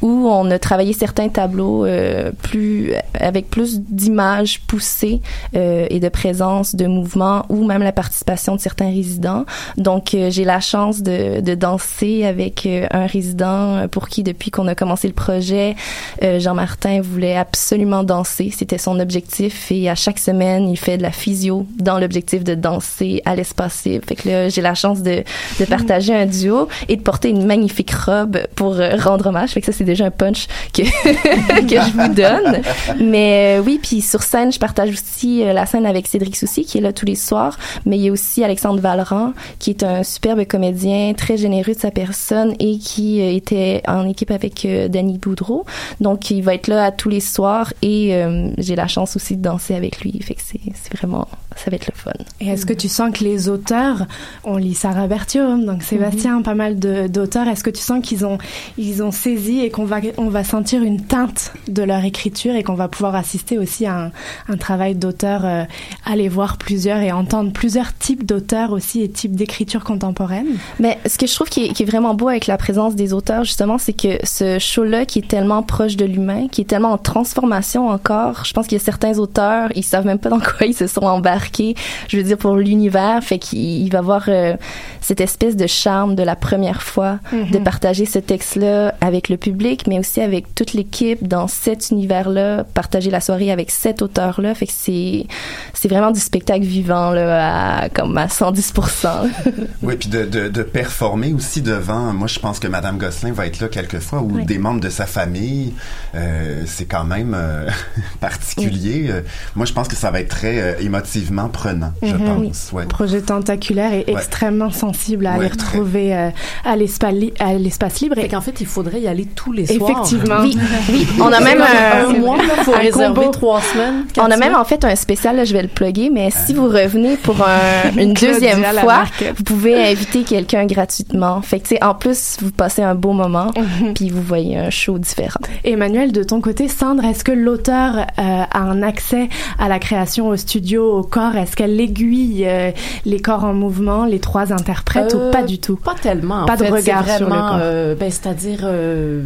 [0.02, 5.22] où on a travaillé certains tableaux euh, plus avec plus d'images poussées
[5.56, 9.46] euh, et de présence de mouvement, ou même la participation de certains résidents.
[9.78, 14.52] Donc, euh, j'ai la chance de, de danser avec euh, un résident pour qui, depuis
[14.52, 15.76] qu'on a commencé le projet,
[16.24, 18.52] euh, Jean-Martin voulait absolument danser.
[18.56, 22.56] C'était son objectif, et à chaque semaine, il fait de la physio dans l'objectif de
[22.56, 25.24] danser à l'espace Fait que là, j'ai la chance de,
[25.60, 29.52] de partager un duo et de porter une magnifique robe pour euh, rendre hommage.
[29.52, 30.82] Fait que ça, c'est déjà un punch que,
[31.62, 32.62] que je vous donne.
[33.00, 36.66] Mais euh, oui, puis sur scène, je partage aussi euh, la scène avec Cédric Soucy,
[36.66, 37.58] qui est là tous les soirs.
[37.86, 41.80] Mais il y a aussi Alexandre Valran, qui est un superbe comédien, très généreux de
[41.80, 45.66] sa personne et qui était en équipe avec Danny Boudreau.
[46.00, 48.14] Donc, il va être là à tous les soirs et
[48.58, 50.20] j'ai la chance aussi de danser avec lui.
[50.22, 52.12] Fait que c'est vraiment, ça va être le fun.
[52.40, 54.06] Et est-ce que tu sens que les auteurs,
[54.44, 57.48] on lit Sarah Berthiaume, donc Sébastien, pas mal d'auteurs.
[57.48, 58.38] Est-ce que tu sens qu'ils ont,
[58.78, 62.64] ils ont saisi et qu'on va, on va sentir une teinte de leur écriture et
[62.64, 64.12] qu'on va pouvoir assister aussi à un,
[64.50, 65.64] un travail d'auteur, euh,
[66.06, 70.48] aller voir plusieurs et entendre plusieurs types d'auteurs aussi et types d'écriture contemporaine?
[70.80, 73.14] Mais ce que je trouve qui est, qui est vraiment beau avec la présence des
[73.14, 76.92] auteurs, justement, c'est que ce show-là, qui est tellement proche de l'humain, qui est tellement
[76.92, 80.40] en transformation encore, je pense qu'il y a certains auteurs, ils savent même pas dans
[80.40, 81.76] quoi ils se sont embarqués,
[82.08, 84.56] je veux dire, pour l'univers, fait qu'il il va avoir euh,
[85.02, 87.52] cette espèce de charme de la première fois Mhm.
[87.52, 92.64] de partager ce texte-là avec le public, mais aussi avec toute l'équipe dans cet univers-là,
[92.64, 95.26] partager la soirée avec cet auteur-là, fait que c'est
[95.74, 99.10] c'est vraiment du spectacle vivant, là, à, comme à 110%.
[99.84, 102.14] Oui, puis de, de, de performer aussi devant.
[102.14, 104.46] Moi, je pense que Madame Gosselin va être là quelquefois ou Oui.
[104.46, 105.74] des membres de sa famille.
[106.16, 107.70] Euh, c'est quand même euh,
[108.20, 109.08] particulier.
[109.10, 109.22] Euh,
[109.56, 111.92] Moi, je pense que ça va être très euh, émotivement prenant.
[112.02, 112.26] Je Mhm.
[112.48, 112.70] pense.
[112.74, 112.86] Ouais.
[112.86, 114.14] projet tentaculaire et Ouais.
[114.14, 116.30] extrêmement sensible à Ouais, retrouver euh,
[116.66, 118.16] à l'espace li- à l'espace libre.
[118.16, 119.90] Fait qu'en fait, il faudrait y aller tous les soirs.
[119.92, 120.38] Effectivement.
[120.42, 120.58] Oui,
[120.92, 121.08] oui.
[121.20, 123.32] On a même un, un mois, il faut un réserver combo.
[123.32, 124.06] trois semaines.
[124.18, 126.66] on a même en fait un spécial, là, je vais le plugger, mais si vous
[126.68, 129.04] revenez pour un- une deuxième fois,
[129.38, 131.42] vous pouvez inviter quelqu'un gratuitement.
[131.42, 133.52] Fait que, tu sais, en plus, vous passez un beau moment,
[133.96, 135.40] puis vous voyez un show différent.
[135.64, 140.28] Emmanuel, de ton côté, Sandre, est-ce que l'auteur euh, a un accès à la création
[140.28, 141.36] au studio, au corps?
[141.36, 142.72] Est-ce qu'elle aiguille euh,
[143.06, 146.44] les corps en mouvement, les trois interprètes Euh, ou pas du tout Pas tellement.
[146.44, 146.70] en Pas de fait.
[146.72, 147.58] regard sur le corps.
[147.62, 149.24] euh, ben, c'est-à-dire, euh,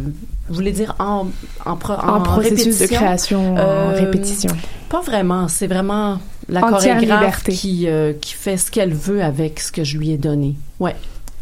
[0.48, 1.26] vous voulez dire en,
[1.66, 4.50] en, pro- En, processus de création, en Euh, répétition.
[4.88, 5.48] Pas vraiment.
[5.48, 7.52] C'est vraiment la Entière chorégraphe liberté.
[7.52, 10.56] qui, euh, qui fait ce qu'elle veut avec ce que je lui ai donné.
[10.80, 10.96] Ouais.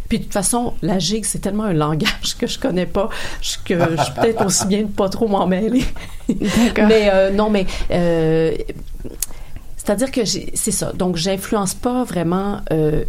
[0.08, 3.08] Puis de toute façon, la gigue, c'est tellement un langage que je connais pas
[3.40, 5.84] je- que je suis peut-être aussi bien de pas trop m'en mêler.
[6.28, 6.86] D'accord.
[6.88, 7.64] Mais non, mais
[9.76, 10.92] c'est-à-dire que c'est ça.
[10.92, 13.04] Donc, j'influence pas vraiment euh,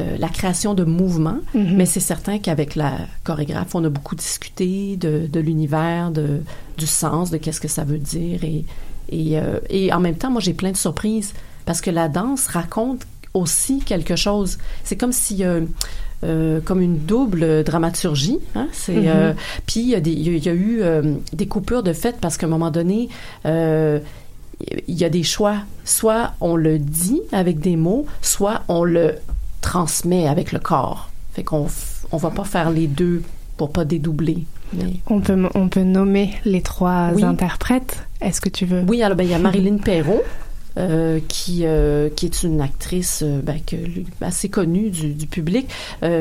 [0.00, 1.76] euh, la création de mouvements, Mhm.
[1.76, 2.92] mais c'est certain qu'avec la
[3.24, 6.40] chorégraphe, on a beaucoup discuté de, de l'univers, de,
[6.78, 8.42] du sens, de qu'est-ce que ça veut dire.
[8.44, 8.64] Et,
[9.10, 11.32] et, euh, et en même temps, moi, j'ai plein de surprises
[11.66, 14.58] parce que la danse raconte aussi quelque chose.
[14.84, 15.12] C'est comme
[15.44, 15.60] a
[16.22, 18.40] euh, comme une double dramaturgie.
[18.54, 18.68] Hein?
[18.72, 19.04] C'est Mhm.
[19.06, 19.32] euh,
[19.66, 22.70] puis il y a y, eu euh, des coupures de fait parce qu'à un moment
[22.70, 23.08] donné,
[24.88, 25.56] il y a des choix.
[25.84, 29.14] Soit on le dit avec des mots, soit on le
[29.60, 31.10] transmet avec le corps.
[31.32, 31.66] Fait qu'on
[32.12, 33.22] on va pas faire les deux
[33.56, 34.44] pour pas dédoubler.
[34.72, 37.24] Mais- On peut, on peut nommer les trois Oui.
[37.24, 38.04] interprètes.
[38.20, 38.84] Est-ce que tu veux?
[38.88, 40.22] Oui, alors ben, il y a Marilyn Perrault.
[40.78, 43.74] euh, qui, euh, qui est une actrice euh, ben, que,
[44.20, 45.68] assez connue du, du public,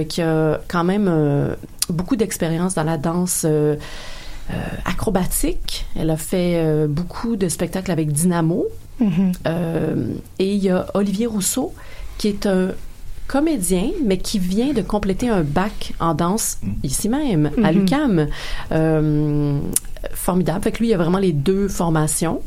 [0.10, 1.56] qui a quand même
[1.89, 3.45] beaucoup d'expérience dans la danse
[4.86, 5.86] acrobatique.
[5.95, 8.65] Elle a fait beaucoup de spectacles avec Dynamo.
[8.99, 9.32] Mhm.
[9.47, 11.73] Euh, et il y a Olivier Rousseau,
[12.17, 12.69] qui est un
[13.29, 17.79] comédien, mais qui vient de compléter un bac en danse ici même, à Mhm.
[17.79, 18.27] l'UCAM.
[18.73, 19.59] Euh,
[20.13, 20.63] formidable.
[20.63, 22.41] Fait que lui, il y a vraiment les deux formations.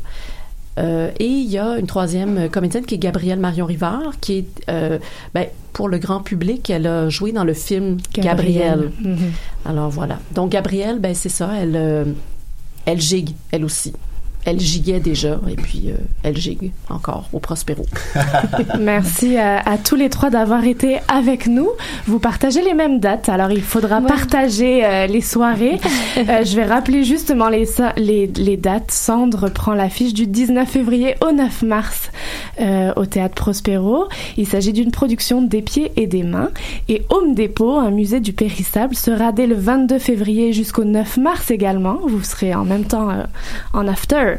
[0.79, 4.47] Euh, et il y a une troisième comédienne qui est Gabrielle Marion Rivard, qui est,
[4.69, 4.97] euh,
[5.35, 8.91] ben, pour le grand public, elle a joué dans le film Gabrielle.
[8.99, 9.17] Mhm.
[9.65, 10.17] Alors voilà.
[10.33, 12.05] Donc Gabrielle, ben c'est ça, elle, euh,
[12.85, 13.93] elle gigue, elle aussi.
[14.45, 17.85] Elle giguait déjà, et puis euh, elle gigue encore au Prospero.
[18.79, 21.69] Merci à, à tous les trois d'avoir été avec nous.
[22.07, 25.79] Vous partagez les mêmes dates, alors il faudra partager euh, les soirées.
[26.15, 27.65] Euh, je vais rappeler justement les,
[27.97, 28.91] les, les dates.
[28.91, 32.11] Sandre prend l'affiche du 19 février au 9 mars
[32.61, 34.07] euh, au Théâtre Prospero.
[34.37, 36.51] Il s'agit d'une production des pieds et des mains.
[36.87, 41.51] Et Home Depot, un musée du périssable, sera dès le 22 février jusqu'au 9 mars
[41.51, 41.97] également.
[42.07, 43.23] Vous serez en même temps euh,
[43.73, 44.32] en after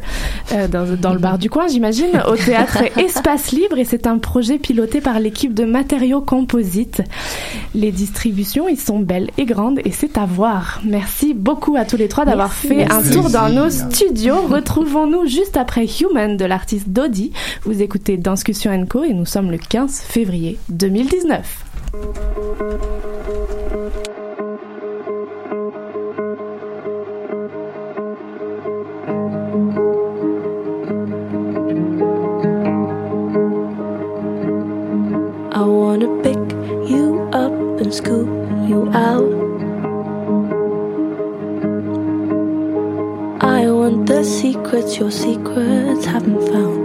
[0.53, 4.19] euh, dans, dans le bar du coin, j'imagine, au théâtre Espace Libre et c'est un
[4.19, 7.03] projet piloté par l'équipe de matériaux composites.
[7.75, 10.81] Les distributions, ils sont belles et grandes et c'est à voir.
[10.85, 12.69] Merci beaucoup à tous les trois d'avoir Merci.
[12.69, 14.43] fait un tour dans nos studios.
[14.49, 17.33] Retrouvons-nous juste après Human de l'artiste Dodi.
[17.65, 21.65] Vous écoutez Danscussion Co et nous sommes le 15 février 2019.
[35.95, 36.43] Wanna pick
[36.91, 38.27] you up and scoop
[38.69, 39.31] you out.
[43.41, 46.83] I want the secrets your secrets haven't found.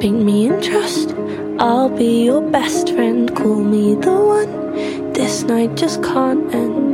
[0.00, 1.16] Paint me in trust,
[1.58, 3.34] I'll be your best friend.
[3.34, 6.87] Call me the one, this night just can't end.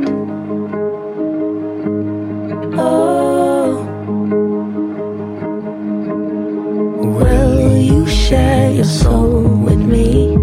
[8.85, 10.35] soul with me.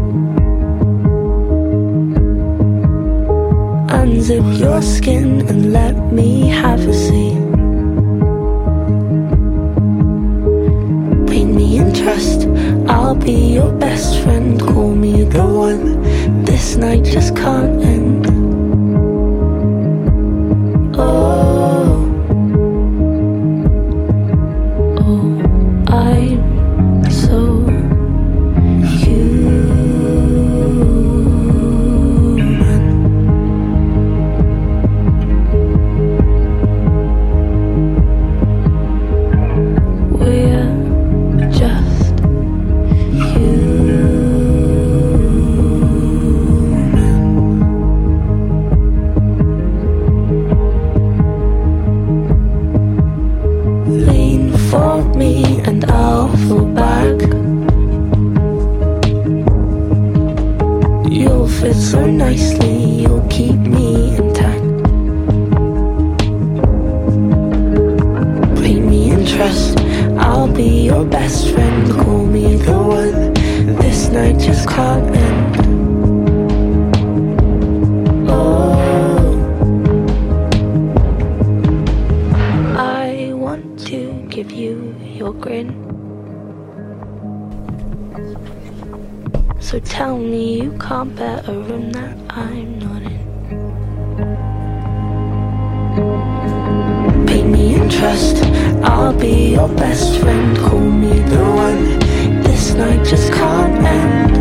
[3.88, 7.38] Unzip your skin and let me have a seat.
[11.30, 12.48] Paint me in trust,
[12.88, 14.60] I'll be your best friend.
[14.60, 16.02] Call me the one.
[16.44, 18.01] This night just can't end.
[61.62, 64.64] Fit so nicely, you'll keep me intact.
[68.56, 69.78] Put me in trust,
[70.18, 71.92] I'll be your best friend.
[71.92, 73.34] Call me the one,
[73.76, 75.08] this night just can't
[89.92, 93.26] tell me you can't bear a room that I'm not in.
[97.26, 98.42] Pay me in trust,
[98.82, 100.56] I'll be your best friend.
[100.56, 101.98] Call me the one,
[102.42, 104.31] this night just can't end.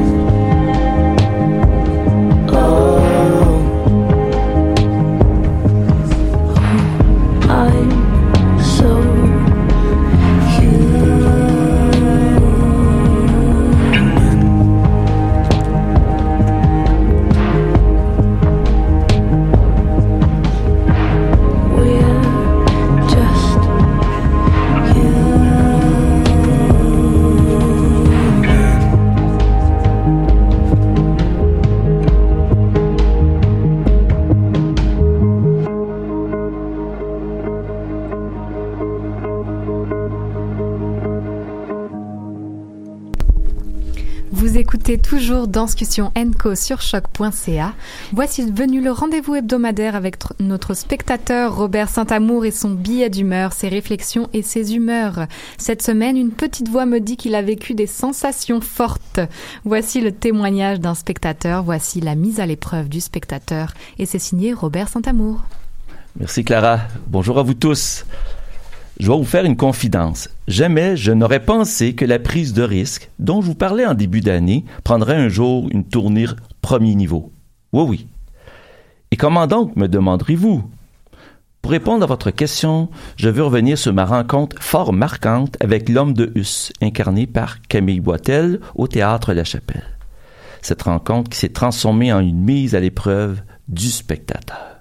[45.11, 46.79] Toujours Danscussion Enco sur.
[48.13, 53.51] Voici venu le rendez-vous hebdomadaire avec tr- notre spectateur Robert Saint-Amour et son billet d'humeur,
[53.51, 55.27] ses réflexions et ses humeurs.
[55.57, 59.19] Cette semaine, une petite voix me dit qu'il a vécu des sensations fortes.
[59.65, 64.53] Voici le témoignage d'un spectateur, voici la mise à l'épreuve du spectateur et c'est signé
[64.53, 65.41] Robert Saint-Amour.
[66.17, 66.79] Merci Clara.
[67.07, 68.05] Bonjour à vous tous.
[69.01, 70.29] Je vais vous faire une confidence.
[70.47, 74.21] Jamais je n'aurais pensé que la prise de risque, dont je vous parlais en début
[74.21, 77.31] d'année, prendrait un jour une tournure premier niveau.
[77.73, 78.07] Oui, oui.
[79.09, 80.69] Et comment donc, me demanderez-vous?
[81.63, 86.13] Pour répondre à votre question, je veux revenir sur ma rencontre fort marquante avec l'homme
[86.13, 89.97] de Hus, incarné par Camille Boitel au théâtre La Chapelle.
[90.61, 94.80] Cette rencontre qui s'est transformée en une mise à l'épreuve du spectateur.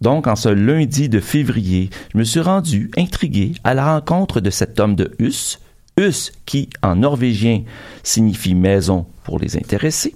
[0.00, 4.48] Donc, en ce lundi de février, je me suis rendu intrigué à la rencontre de
[4.50, 5.58] cet homme de Hus,
[5.98, 7.62] Hus qui, en norvégien,
[8.02, 10.14] signifie maison pour les intéressés.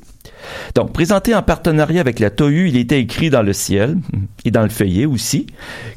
[0.75, 3.99] Donc, présenté en partenariat avec la TOU, il était écrit dans le ciel,
[4.44, 5.47] et dans le feuillet aussi,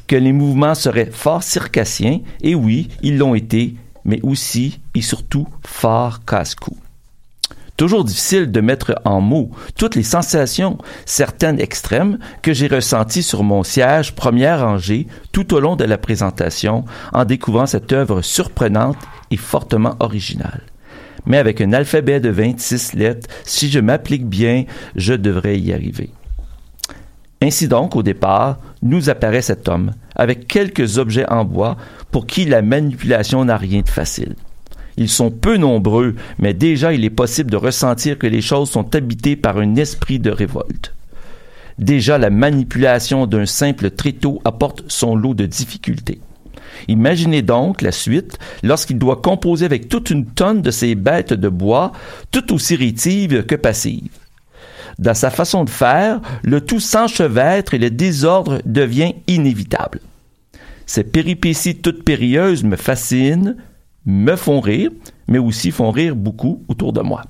[0.06, 3.74] que les mouvements seraient fort circassiens, et oui, ils l'ont été,
[4.04, 6.76] mais aussi et surtout fort casse-cou.
[7.78, 13.44] Toujours difficile de mettre en mots toutes les sensations, certaines extrêmes, que j'ai ressenties sur
[13.44, 18.98] mon siège première rangée tout au long de la présentation en découvrant cette œuvre surprenante
[19.30, 20.62] et fortement originale.
[21.24, 24.64] Mais avec un alphabet de 26 lettres, si je m'applique bien,
[24.96, 26.10] je devrais y arriver.
[27.40, 31.76] Ainsi donc, au départ, nous apparaît cet homme, avec quelques objets en bois
[32.10, 34.34] pour qui la manipulation n'a rien de facile.
[34.98, 38.96] Ils sont peu nombreux, mais déjà il est possible de ressentir que les choses sont
[38.96, 40.92] habitées par un esprit de révolte.
[41.78, 46.20] Déjà la manipulation d'un simple tréteau apporte son lot de difficultés.
[46.88, 51.48] Imaginez donc la suite lorsqu'il doit composer avec toute une tonne de ces bêtes de
[51.48, 51.92] bois,
[52.32, 54.10] tout aussi rétives que passives.
[54.98, 60.00] Dans sa façon de faire, le tout s'enchevêtre et le désordre devient inévitable.
[60.86, 63.54] Ces péripéties toutes périlleuses me fascinent,
[64.08, 64.90] me font rire,
[65.28, 67.22] mais aussi font rire beaucoup autour de moi.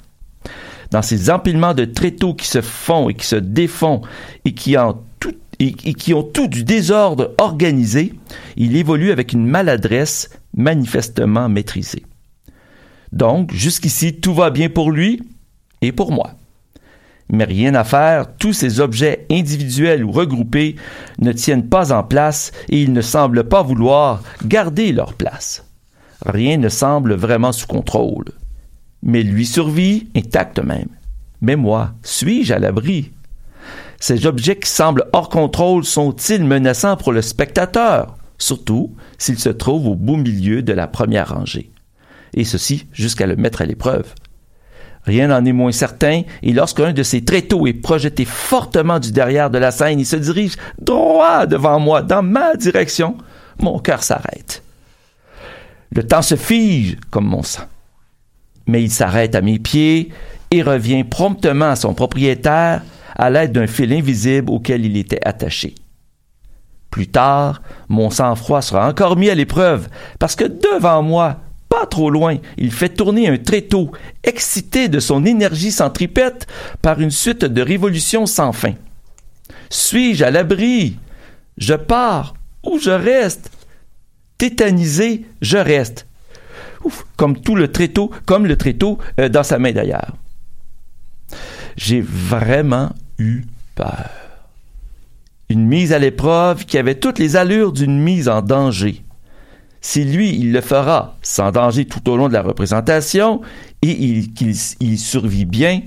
[0.90, 4.00] Dans ces empilements de tréteaux qui se font et qui se défont
[4.46, 8.14] et qui, en tout, qui ont tout du désordre organisé,
[8.56, 12.04] il évolue avec une maladresse manifestement maîtrisée.
[13.12, 15.20] Donc, jusqu'ici, tout va bien pour lui
[15.82, 16.30] et pour moi.
[17.30, 20.76] Mais rien à faire, tous ces objets individuels ou regroupés
[21.18, 25.67] ne tiennent pas en place et ils ne semblent pas vouloir garder leur place.
[26.24, 28.26] Rien ne semble vraiment sous contrôle.
[29.02, 30.88] Mais lui survit, intact même.
[31.40, 33.12] Mais moi, suis-je à l'abri?
[34.00, 39.88] Ces objets qui semblent hors contrôle sont-ils menaçants pour le spectateur, surtout s'ils se trouvent
[39.88, 41.72] au beau milieu de la première rangée?
[42.34, 44.14] Et ceci jusqu'à le mettre à l'épreuve.
[45.04, 49.50] Rien n'en est moins certain, et lorsqu'un de ces tréteaux est projeté fortement du derrière
[49.50, 53.16] de la scène, il se dirige droit devant moi, dans ma direction,
[53.60, 54.62] mon cœur s'arrête.
[55.94, 57.64] Le temps se fige comme mon sang.
[58.66, 60.10] Mais il s'arrête à mes pieds
[60.50, 62.82] et revient promptement à son propriétaire
[63.16, 65.74] à l'aide d'un fil invisible auquel il était attaché.
[66.90, 72.10] Plus tard, mon sang-froid sera encore mis à l'épreuve, parce que devant moi, pas trop
[72.10, 73.92] loin, il fait tourner un tréteau,
[74.24, 76.46] excité de son énergie centripète
[76.80, 78.72] par une suite de révolutions sans fin.
[79.68, 80.96] Suis-je à l'abri?
[81.58, 83.50] Je pars ou je reste?
[84.38, 86.06] Tétanisé, je reste.
[86.84, 90.16] Ouf, comme tout le tréteau, comme le tréteau euh, dans sa main d'ailleurs.
[91.76, 93.42] J'ai vraiment eu
[93.74, 94.10] peur.
[95.48, 99.02] Une mise à l'épreuve qui avait toutes les allures d'une mise en danger.
[99.80, 103.40] Si lui, il le fera sans danger tout au long de la représentation
[103.80, 105.82] et qu'il survit bien,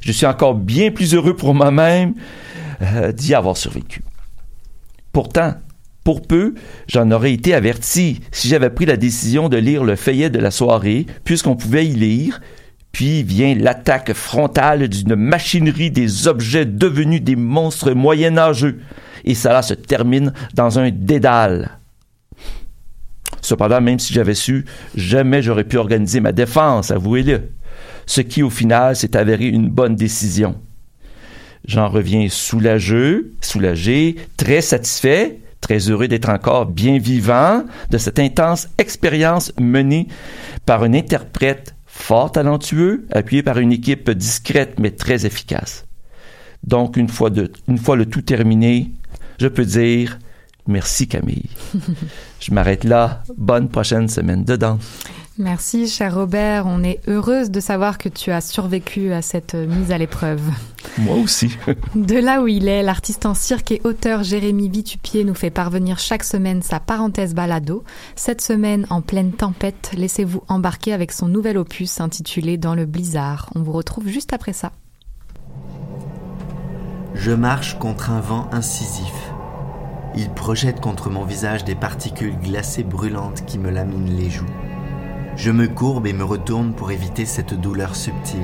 [0.00, 2.14] je suis encore bien plus heureux pour moi-même
[2.82, 4.02] euh, d'y avoir survécu.
[5.12, 5.54] Pourtant,
[6.04, 6.54] pour peu,
[6.86, 10.50] j'en aurais été averti si j'avais pris la décision de lire le feuillet de la
[10.50, 12.42] soirée, puisqu'on pouvait y lire,
[12.92, 18.80] puis vient l'attaque frontale d'une machinerie des objets devenus des monstres moyenâgeux,
[19.24, 21.78] et cela se termine dans un dédale.
[23.40, 27.50] Cependant, même si j'avais su, jamais j'aurais pu organiser ma défense, avouez-le.
[28.06, 30.56] Ce qui, au final, s'est avéré une bonne décision.
[31.66, 38.68] J'en reviens soulagé, soulagé, très satisfait, très heureux d'être encore bien vivant de cette intense
[38.76, 40.08] expérience menée
[40.66, 45.86] par un interprète fort talentueux, appuyé par une équipe discrète mais très efficace.
[46.64, 48.90] Donc, une fois, de, une fois le tout terminé,
[49.40, 50.18] je peux dire
[50.66, 51.48] merci Camille.
[52.40, 53.22] je m'arrête là.
[53.38, 55.00] Bonne prochaine semaine de danse.
[55.36, 56.64] Merci, cher Robert.
[56.68, 60.40] On est heureuse de savoir que tu as survécu à cette mise à l'épreuve.
[60.98, 61.58] Moi aussi.
[61.96, 65.98] de là où il est, l'artiste en cirque et auteur Jérémy Vitupier nous fait parvenir
[65.98, 67.82] chaque semaine sa parenthèse balado.
[68.14, 73.50] Cette semaine, en pleine tempête, laissez-vous embarquer avec son nouvel opus intitulé Dans le blizzard.
[73.56, 74.70] On vous retrouve juste après ça.
[77.14, 79.32] Je marche contre un vent incisif.
[80.16, 84.46] Il projette contre mon visage des particules glacées brûlantes qui me laminent les joues.
[85.36, 88.40] Je me courbe et me retourne pour éviter cette douleur subtile.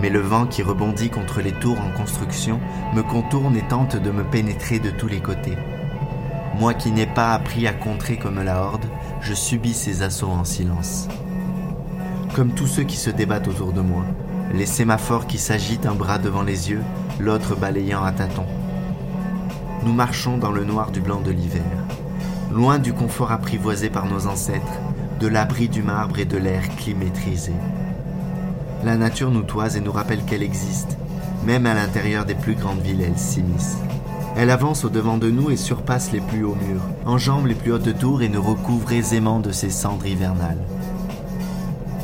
[0.00, 2.58] Mais le vent qui rebondit contre les tours en construction
[2.92, 5.56] me contourne et tente de me pénétrer de tous les côtés.
[6.58, 8.84] Moi qui n'ai pas appris à contrer comme la horde,
[9.20, 11.08] je subis ces assauts en silence.
[12.34, 14.04] Comme tous ceux qui se débattent autour de moi,
[14.52, 16.82] les sémaphores qui s'agitent un bras devant les yeux,
[17.20, 18.46] l'autre balayant à tâtons.
[19.84, 21.62] Nous marchons dans le noir du blanc de l'hiver,
[22.52, 24.80] loin du confort apprivoisé par nos ancêtres,
[25.22, 27.52] de l'abri du marbre et de l'air climétrisé.
[28.84, 30.98] La nature nous toise et nous rappelle qu'elle existe.
[31.46, 33.76] Même à l'intérieur des plus grandes villes, elle s'immisce.
[34.36, 37.96] Elle avance au-devant de nous et surpasse les plus hauts murs, enjambe les plus hautes
[38.00, 40.64] tours et nous recouvre aisément de ses cendres hivernales.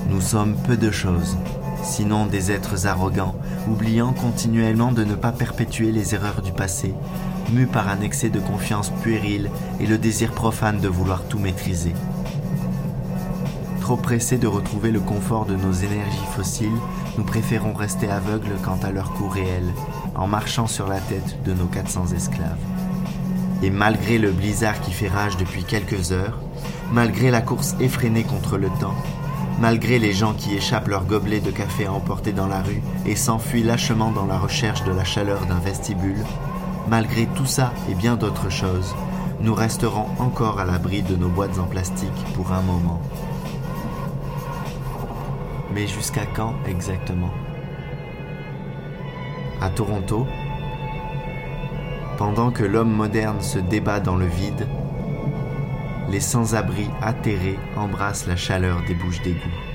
[0.09, 1.37] Nous sommes peu de choses,
[1.83, 3.35] sinon des êtres arrogants,
[3.69, 6.95] oubliant continuellement de ne pas perpétuer les erreurs du passé,
[7.53, 9.51] mus par un excès de confiance puérile
[9.81, 11.95] et le désir profane de vouloir tout maîtriser.
[13.89, 16.79] Trop pressés de retrouver le confort de nos énergies fossiles,
[17.17, 19.65] nous préférons rester aveugles quant à leur coût réel,
[20.15, 22.59] en marchant sur la tête de nos 400 esclaves.
[23.63, 26.39] Et malgré le blizzard qui fait rage depuis quelques heures,
[26.93, 28.95] malgré la course effrénée contre le temps,
[29.59, 33.17] malgré les gens qui échappent leur gobelet de café à emporter dans la rue et
[33.17, 36.27] s'enfuient lâchement dans la recherche de la chaleur d'un vestibule,
[36.91, 38.95] malgré tout ça et bien d'autres choses,
[39.41, 43.01] nous resterons encore à l'abri de nos boîtes en plastique pour un moment.
[45.75, 47.33] Mais jusqu'à quand exactement?
[49.61, 50.27] À Toronto,
[52.17, 54.67] pendant que l'homme moderne se débat dans le vide,
[56.11, 59.68] les sans-abri atterrés embrassent la chaleur des bouches d'égout.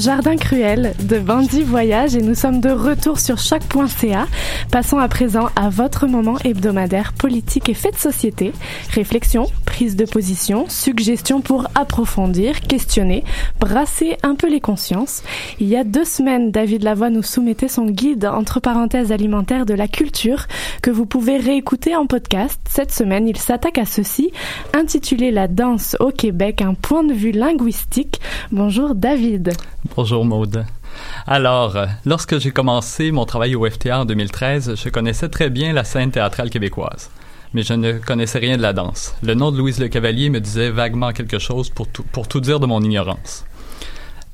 [0.00, 4.26] Jardin cruel de Bandit Voyage et nous sommes de retour sur choc.ca.
[4.72, 8.52] Passons à présent à votre moment hebdomadaire politique et fait de société.
[8.94, 13.24] Réflexion, prise de position, suggestions pour approfondir, questionner,
[13.58, 15.22] brasser un peu les consciences.
[15.60, 19.74] Il y a deux semaines, David Lavoie nous soumettait son guide entre parenthèses alimentaires de
[19.74, 20.46] la culture
[20.80, 22.58] que vous pouvez réécouter en podcast.
[22.80, 24.32] Cette semaine, il s'attaque à ceci,
[24.72, 28.22] intitulé La danse au Québec, un point de vue linguistique.
[28.52, 29.52] Bonjour David.
[29.94, 30.64] Bonjour Maude.
[31.26, 35.74] Alors, euh, lorsque j'ai commencé mon travail au FTA en 2013, je connaissais très bien
[35.74, 37.10] la scène théâtrale québécoise.
[37.52, 39.14] Mais je ne connaissais rien de la danse.
[39.22, 42.40] Le nom de Louise Le Cavalier me disait vaguement quelque chose pour tout, pour tout
[42.40, 43.44] dire de mon ignorance.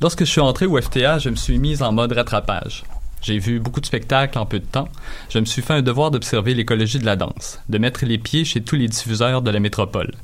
[0.01, 2.85] Lorsque je suis entré au FTA, je me suis mise en mode rattrapage.
[3.27, 4.87] J'ai vu beaucoup de spectacles en peu de temps.
[5.31, 8.45] Je me suis fait un devoir d'observer l'écologie de la danse, de mettre les pieds
[8.45, 10.15] chez tous les diffuseurs de la métropole.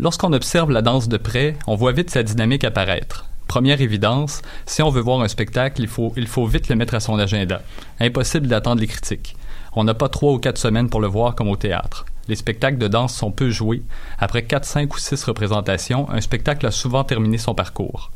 [0.00, 3.26] Lorsqu'on observe la danse de près, on voit vite sa dynamique apparaître.
[3.46, 6.94] Première évidence, si on veut voir un spectacle, il faut, il faut vite le mettre
[6.94, 7.62] à son agenda.
[8.00, 9.36] Impossible d'attendre les critiques.
[9.76, 12.04] On n'a pas trois ou quatre semaines pour le voir comme au théâtre.
[12.26, 13.84] Les spectacles de danse sont peu joués.
[14.18, 18.10] Après quatre, cinq ou six représentations, un spectacle a souvent terminé son parcours.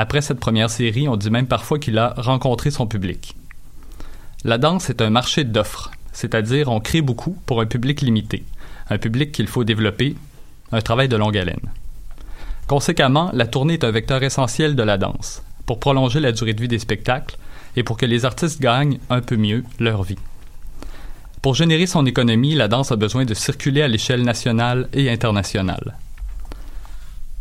[0.00, 3.34] Après cette première série, on dit même parfois qu'il a rencontré son public.
[4.44, 8.44] La danse est un marché d'offres, c'est-à-dire on crée beaucoup pour un public limité,
[8.90, 10.14] un public qu'il faut développer,
[10.70, 11.72] un travail de longue haleine.
[12.68, 16.60] Conséquemment, la tournée est un vecteur essentiel de la danse, pour prolonger la durée de
[16.60, 17.36] vie des spectacles
[17.74, 20.18] et pour que les artistes gagnent un peu mieux leur vie.
[21.42, 25.96] Pour générer son économie, la danse a besoin de circuler à l'échelle nationale et internationale.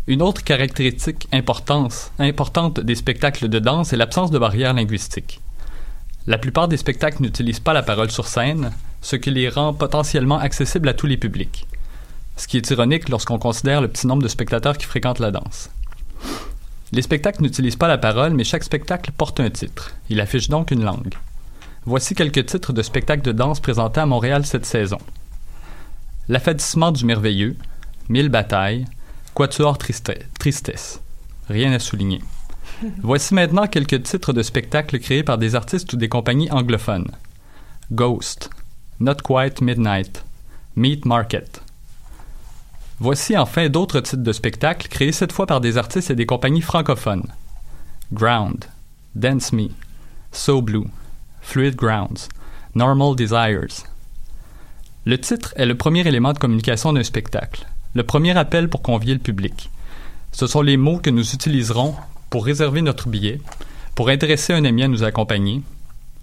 [0.08, 5.42] Une autre caractéristique importante, des spectacles de danse est l'absence de barrières linguistiques.
[6.28, 10.40] La plupart des spectacles n'utilisent pas la parole sur scène, ce qui les rend potentiellement
[10.40, 11.68] accessibles à tous les publics.
[12.38, 15.70] Ce qui est ironique lorsqu'on considère le petit nombre de spectateurs qui fréquentent la danse.
[16.94, 19.94] Les spectacles n'utilisent pas la parole, mais chaque spectacle porte un titre.
[20.10, 21.16] Il affiche donc une langue.
[21.86, 25.00] Voici quelques titres de spectacles de danse présentés à Montréal cette saison.
[26.30, 27.58] L'affadissement du merveilleux,
[28.08, 28.86] Mille batailles,
[29.38, 31.00] Quatuor triste- tristesse.
[31.48, 32.24] Rien à souligner.
[33.04, 37.12] Voici maintenant quelques titres de spectacles créés par des artistes ou des compagnies anglophones.
[37.92, 38.50] Ghost,
[39.00, 40.26] Not Quite Midnight,
[40.76, 41.62] Meat Market.
[43.00, 46.64] Voici enfin d'autres titres de spectacles créés cette fois par des artistes et des compagnies
[46.64, 47.32] francophones.
[48.12, 48.66] Ground,
[49.14, 49.68] Dance Me,
[50.32, 50.88] So Blue,
[51.42, 52.28] Fluid Grounds,
[52.74, 53.86] Normal Desires.
[55.06, 57.68] Le titre est le premier élément de communication d'un spectacle,
[57.98, 59.72] le premier appel pour convier le public.
[60.32, 61.96] Ce sont les mots que nous utiliserons
[62.30, 63.42] pour réserver notre billet,
[63.96, 65.64] pour intéresser un ami à nous accompagner.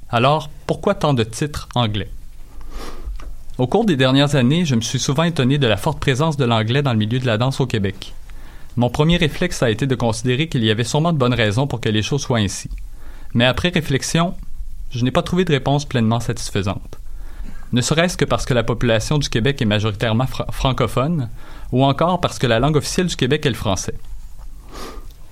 [0.09, 2.11] Alors, pourquoi tant de titres anglais?
[3.59, 6.45] Au cours des dernières années, je me suis souvent étonné de la forte présence de
[6.45, 8.15] l'anglais dans le milieu de la danse au Québec.
[8.77, 11.81] Mon premier réflexe a été de considérer qu'il y avait sûrement de bonnes raisons pour
[11.81, 12.71] que les choses soient ainsi.
[13.33, 14.35] Mais après réflexion,
[14.93, 17.01] je n'ai pas trouvé de réponse pleinement satisfaisante.
[17.73, 21.29] Ne serait-ce que parce que la population du Québec est majoritairement fra- francophone,
[21.75, 23.97] ou encore parce que la langue officielle du Québec est le français.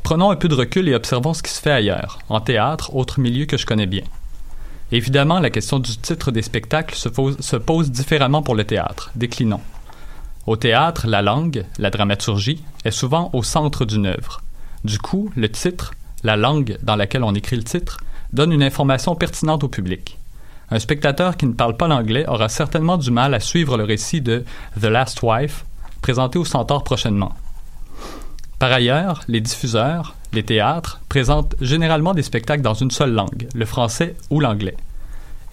[0.02, 3.20] Prenons un peu de recul et observons ce qui se fait ailleurs, en théâtre, autre
[3.20, 4.02] milieu que je connais bien.
[4.90, 9.12] Évidemment, la question du titre des spectacles se, pose- se pose différemment pour le théâtre.
[9.14, 9.60] Déclinons.
[10.48, 14.42] Au théâtre, la langue, la dramaturgie, est souvent au centre d'une œuvre.
[14.82, 15.92] Du coup, le titre,
[16.24, 17.98] la langue dans laquelle on écrit le titre,
[18.32, 20.18] donne une information pertinente au public.
[20.72, 24.20] Un spectateur qui ne parle pas l'anglais aura certainement du mal à suivre le récit
[24.20, 24.44] de
[24.80, 25.64] The Last Wife,
[26.02, 27.32] présenté au Centaure prochainement.
[28.58, 33.64] Par ailleurs, les diffuseurs, les théâtres, présentent généralement des spectacles dans une seule langue, le
[33.64, 34.76] français ou l'anglais.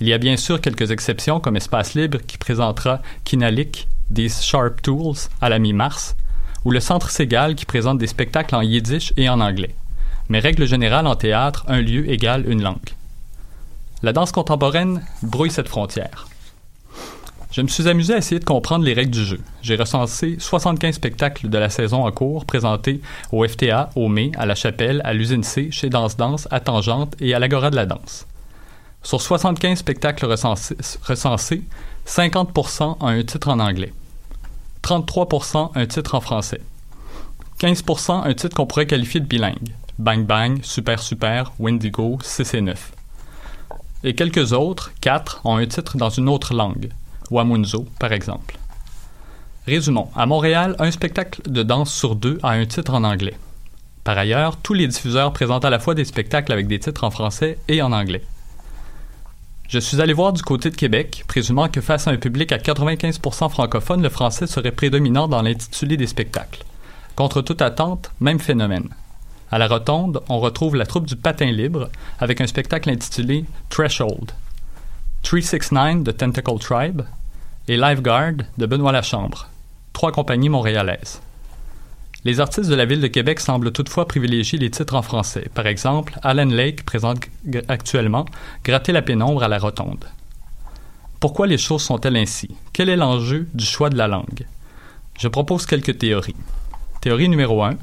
[0.01, 4.81] Il y a bien sûr quelques exceptions comme Espace Libre qui présentera Kinalik, These Sharp
[4.81, 6.15] Tools à la mi-mars,
[6.65, 9.75] ou le Centre Ségal qui présente des spectacles en yiddish et en anglais.
[10.29, 12.77] Mais règle générale en théâtre, un lieu égale une langue.
[14.03, 16.27] La danse contemporaine brouille cette frontière.
[17.51, 19.39] Je me suis amusé à essayer de comprendre les règles du jeu.
[19.63, 24.45] J'ai recensé 75 spectacles de la saison en cours présentés au FTA, au Mai, à
[24.45, 27.87] la Chapelle, à l'Usine C, chez Danse Danse, à Tangente et à l'Agora de la
[27.87, 28.27] Danse.
[29.01, 31.63] Sur 75 spectacles recensés, recensés
[32.05, 33.93] 50% ont un titre en anglais,
[34.83, 36.61] 33% un titre en français,
[37.59, 42.75] 15% un titre qu'on pourrait qualifier de bilingue, Bang Bang, Super Super, Wendigo, CC9.
[44.03, 46.89] Et quelques autres, quatre, ont un titre dans une autre langue,
[47.31, 48.57] Wamunzo par exemple.
[49.65, 53.37] Résumons, à Montréal, un spectacle de danse sur deux a un titre en anglais.
[54.03, 57.11] Par ailleurs, tous les diffuseurs présentent à la fois des spectacles avec des titres en
[57.11, 58.23] français et en anglais.
[59.67, 62.57] Je suis allé voir du côté de Québec, présumant que face à un public à
[62.57, 66.63] 95% francophone, le français serait prédominant dans l'intitulé des spectacles.
[67.15, 68.89] Contre toute attente, même phénomène.
[69.51, 74.31] À la Rotonde, on retrouve la troupe du patin libre avec un spectacle intitulé Threshold.
[75.21, 77.01] 369 de Tentacle Tribe
[77.69, 79.47] et Lifeguard de Benoît Lachambre,
[79.93, 81.21] trois compagnies montréalaises.
[82.25, 85.47] Les artistes de la ville de Québec semblent toutefois privilégier les titres en français.
[85.53, 87.27] Par exemple, Alan Lake présente
[87.67, 88.25] actuellement
[88.63, 90.03] Gratter la pénombre à la rotonde.
[91.19, 92.49] Pourquoi les choses sont-elles ainsi?
[92.73, 94.47] Quel est l'enjeu du choix de la langue?
[95.19, 96.35] Je propose quelques théories.
[97.01, 97.75] Théorie numéro 1.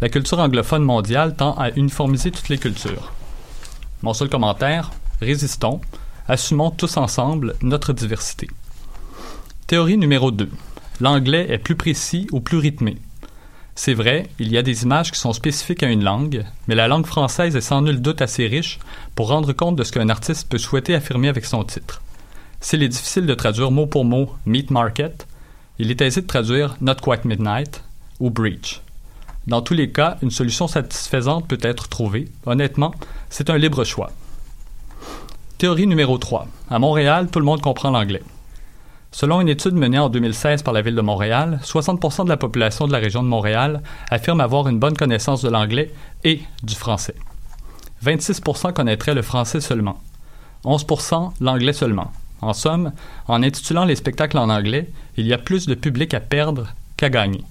[0.00, 3.12] La culture anglophone mondiale tend à uniformiser toutes les cultures.
[4.02, 5.80] Mon seul commentaire Résistons,
[6.28, 8.48] assumons tous ensemble notre diversité.
[9.66, 10.50] Théorie numéro 2.
[11.00, 12.98] L'anglais est plus précis ou plus rythmé.
[13.74, 16.88] C'est vrai, il y a des images qui sont spécifiques à une langue, mais la
[16.88, 18.78] langue française est sans nul doute assez riche
[19.14, 22.02] pour rendre compte de ce qu'un artiste peut souhaiter affirmer avec son titre.
[22.60, 25.26] S'il est difficile de traduire mot pour mot Meat Market,
[25.78, 27.82] il est aisé de traduire Not Quite Midnight
[28.20, 28.82] ou Breach.
[29.46, 32.28] Dans tous les cas, une solution satisfaisante peut être trouvée.
[32.44, 32.92] Honnêtement,
[33.30, 34.12] c'est un libre choix.
[35.56, 36.46] Théorie numéro 3.
[36.68, 38.22] À Montréal, tout le monde comprend l'anglais.
[39.14, 42.86] Selon une étude menée en 2016 par la Ville de Montréal, 60 de la population
[42.86, 45.92] de la région de Montréal affirme avoir une bonne connaissance de l'anglais
[46.24, 47.14] et du français.
[48.02, 50.00] 26% connaîtraient le français seulement.
[50.64, 52.10] 11% l'anglais seulement.
[52.40, 52.92] En somme,
[53.28, 57.10] en intitulant les spectacles en anglais, il y a plus de public à perdre qu'à
[57.10, 57.44] gagner.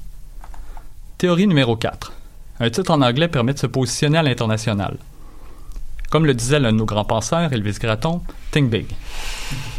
[1.19, 2.11] Théorie numéro 4.
[2.59, 4.97] Un titre en anglais permet de se positionner à l'international.
[6.11, 8.85] Comme le disait l'un de nos grands penseurs, Elvis Gratton, think big.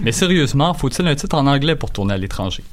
[0.01, 2.65] Mais sérieusement, faut-il un titre en anglais pour tourner à l'étranger?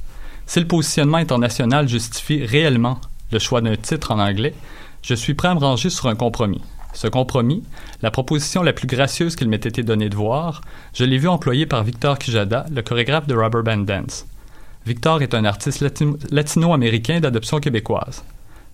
[0.48, 3.02] Si le positionnement international justifie réellement
[3.32, 4.56] le choix d'un titre en anglais,
[5.04, 6.62] je suis prêt à me ranger sur un compromis.
[6.94, 7.64] Ce compromis,
[8.02, 10.62] la proposition la plus gracieuse qu'il m'ait été donné de voir,
[10.94, 14.26] je l'ai vu employé par Victor Kijada, le chorégraphe de Rubber Band Dance.
[14.86, 18.24] Victor est un artiste latino- latino-américain d'adoption québécoise.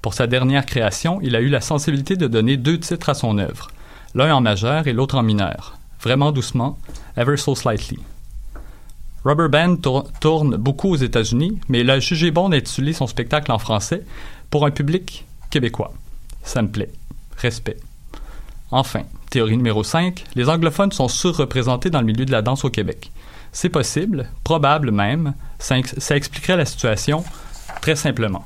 [0.03, 3.39] Pour sa dernière création, il a eu la sensibilité de donner deux titres à son
[3.39, 3.67] œuvre,
[4.15, 6.79] l'un en majeur et l'autre en mineur, vraiment doucement,
[7.17, 7.99] ever so slightly.
[9.23, 13.51] Rubber Band tour- tourne beaucoup aux États-Unis, mais il a jugé bon d'intituler son spectacle
[13.51, 14.03] en français
[14.49, 15.93] pour un public québécois.
[16.43, 16.91] Ça me plaît.
[17.37, 17.77] Respect.
[18.71, 19.01] Enfin,
[19.31, 23.11] théorie numéro 5, les anglophones sont surreprésentés dans le milieu de la danse au Québec.
[23.51, 25.77] C'est possible, probable même, ça
[26.15, 27.23] expliquerait la situation
[27.81, 28.45] très simplement.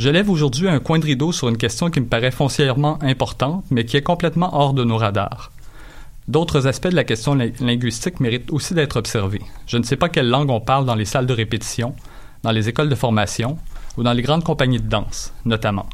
[0.00, 3.66] Je lève aujourd'hui un coin de rideau sur une question qui me paraît foncièrement importante,
[3.70, 5.52] mais qui est complètement hors de nos radars.
[6.26, 9.42] D'autres aspects de la question lin- linguistique méritent aussi d'être observés.
[9.66, 11.94] Je ne sais pas quelle langue on parle dans les salles de répétition,
[12.42, 13.58] dans les écoles de formation
[13.98, 15.84] ou dans les grandes compagnies de danse, notamment.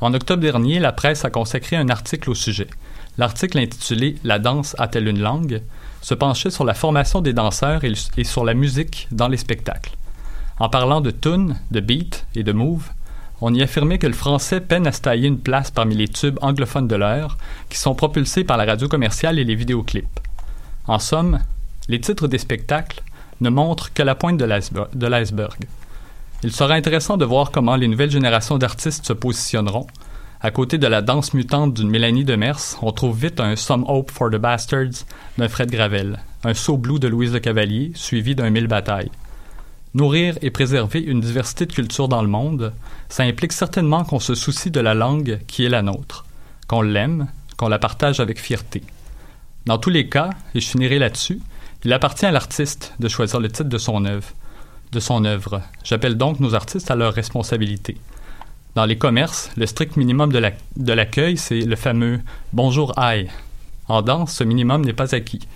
[0.00, 2.68] En octobre dernier, la presse a consacré un article au sujet.
[3.18, 5.60] L'article intitulé La danse a-t-elle une langue
[6.02, 9.96] se penchait sur la formation des danseurs et sur la musique dans les spectacles.
[10.60, 12.90] En parlant de tune, de beat et de move,
[13.40, 16.38] on y affirmait que le français peine à se tailler une place parmi les tubes
[16.40, 17.36] anglophones de l'heure,
[17.68, 20.20] qui sont propulsés par la radio commerciale et les vidéoclips.
[20.86, 21.40] En somme,
[21.88, 23.02] les titres des spectacles
[23.40, 25.64] ne montrent que la pointe de l'iceber- de l'iceberg.
[26.42, 29.86] Il sera intéressant de voir comment les nouvelles générations d'artistes se positionneront.
[30.40, 34.10] À côté de la danse mutante d'une Mélanie Demers, on trouve vite un Some Hope
[34.10, 35.06] for the Bastards
[35.38, 39.10] d'un Fred Gravel, un So Blue de Louise Le Cavalier, suivi d'un Mille Batailles.
[39.94, 42.72] Nourrir et préserver une diversité de cultures dans le monde,
[43.08, 46.24] ça implique certainement qu'on se soucie de la langue qui est la nôtre,
[46.66, 48.82] qu'on l'aime, qu'on la partage avec fierté.
[49.66, 51.40] Dans tous les cas, et je finirai là-dessus,
[51.84, 54.26] il appartient à l'artiste de choisir le titre de son œuvre.
[54.90, 55.62] De son œuvre.
[55.84, 57.96] J'appelle donc nos artistes à leur responsabilité.
[58.74, 62.20] Dans les commerces, le strict minimum de la- de l'accueil, c'est le fameux
[62.52, 63.28] bonjour aïe.
[63.86, 65.46] En danse, ce minimum n'est pas acquis.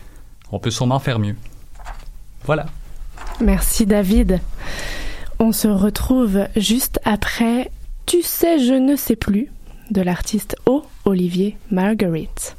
[0.53, 1.34] On peut sûrement faire mieux.
[2.45, 2.66] Voilà.
[3.41, 4.41] Merci David.
[5.39, 7.70] On se retrouve juste après
[8.05, 9.49] Tu sais, je ne sais plus
[9.91, 10.84] de l'artiste O.
[11.05, 12.58] Olivier Marguerite.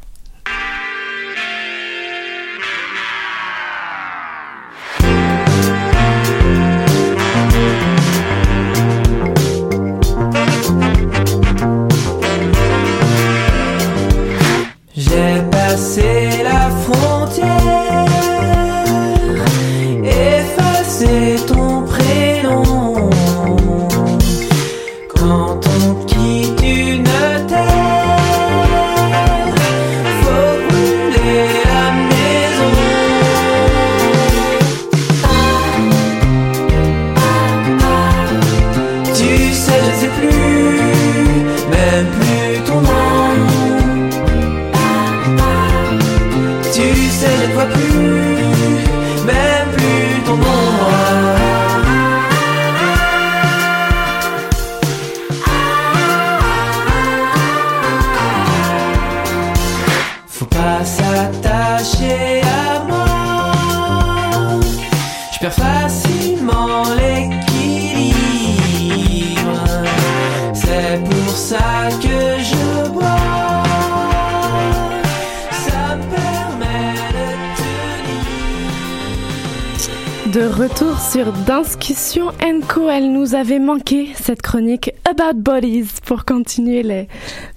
[81.20, 82.32] Sur Discussion
[82.70, 82.90] Co.
[82.90, 87.10] Elle nous avait manqué cette chronique About Bodies pour continuer les,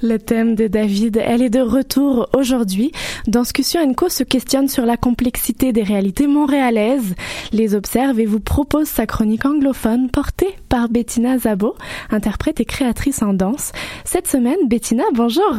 [0.02, 1.22] le thème de David.
[1.24, 2.90] Elle est de retour aujourd'hui.
[3.28, 7.14] Discussion Co se questionne sur la complexité des réalités montréalaises,
[7.52, 11.76] les observe et vous propose sa chronique anglophone portée par Bettina Zabo,
[12.10, 13.70] interprète et créatrice en danse.
[14.04, 15.54] Cette semaine, Bettina, bonjour.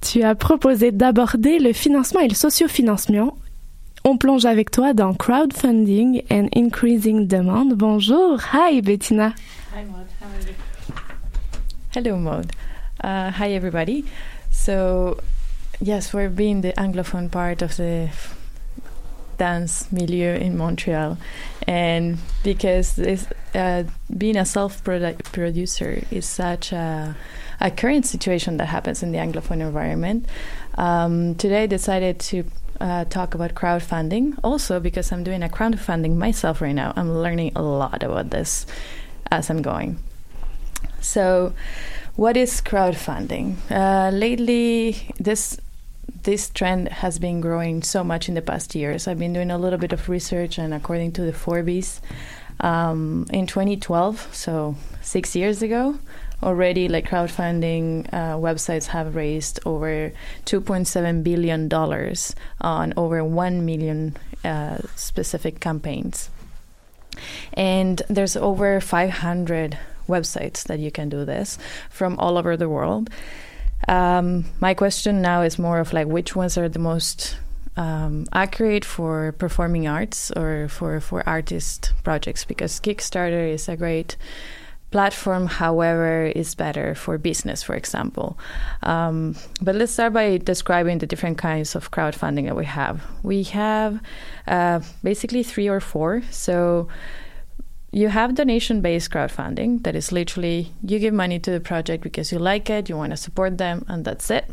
[0.00, 3.34] Tu as proposé d'aborder le financement et le sociofinancement
[4.04, 7.76] on plonge avec toi dans crowdfunding and increasing demand.
[7.76, 9.34] Bonjour, hi Bettina.
[9.74, 10.54] Hi Maud, how are you?
[11.92, 12.52] Hello Maud.
[13.02, 14.04] Uh, hi everybody.
[14.50, 15.18] So,
[15.80, 18.10] yes, we're being the anglophone part of the
[19.38, 21.16] dance milieu in Montreal,
[21.66, 23.84] and because this, uh,
[24.16, 27.16] being a self-producer is such a,
[27.58, 30.26] a current situation that happens in the anglophone environment.
[30.76, 32.44] Um, today, I decided to
[32.80, 34.38] uh, talk about crowdfunding.
[34.42, 38.66] Also, because I'm doing a crowdfunding myself right now, I'm learning a lot about this
[39.30, 39.98] as I'm going.
[41.00, 41.54] So,
[42.16, 43.56] what is crowdfunding?
[43.70, 45.58] Uh, lately, this
[46.22, 49.08] this trend has been growing so much in the past years.
[49.08, 52.02] I've been doing a little bit of research, and according to the Forbes,
[52.60, 55.98] um, in 2012, so six years ago,
[56.42, 60.12] already like crowdfunding uh, websites have raised over
[60.46, 66.30] 2.7 billion dollars on over 1 million uh, specific campaigns.
[67.54, 69.78] And there's over 500
[70.08, 71.58] websites that you can do this
[71.90, 73.10] from all over the world.
[73.88, 77.36] Um, my question now is more of like which ones are the most
[77.76, 82.44] um, accurate for performing arts or for for artist projects?
[82.44, 84.16] Because Kickstarter is a great
[84.90, 88.38] platform, however, is better for business, for example.
[88.82, 93.02] Um, but let's start by describing the different kinds of crowdfunding that we have.
[93.22, 94.00] We have
[94.46, 96.22] uh, basically three or four.
[96.30, 96.88] So
[97.92, 102.30] you have donation based crowdfunding that is literally you give money to the project because
[102.32, 104.48] you like it, you want to support them, and that's it.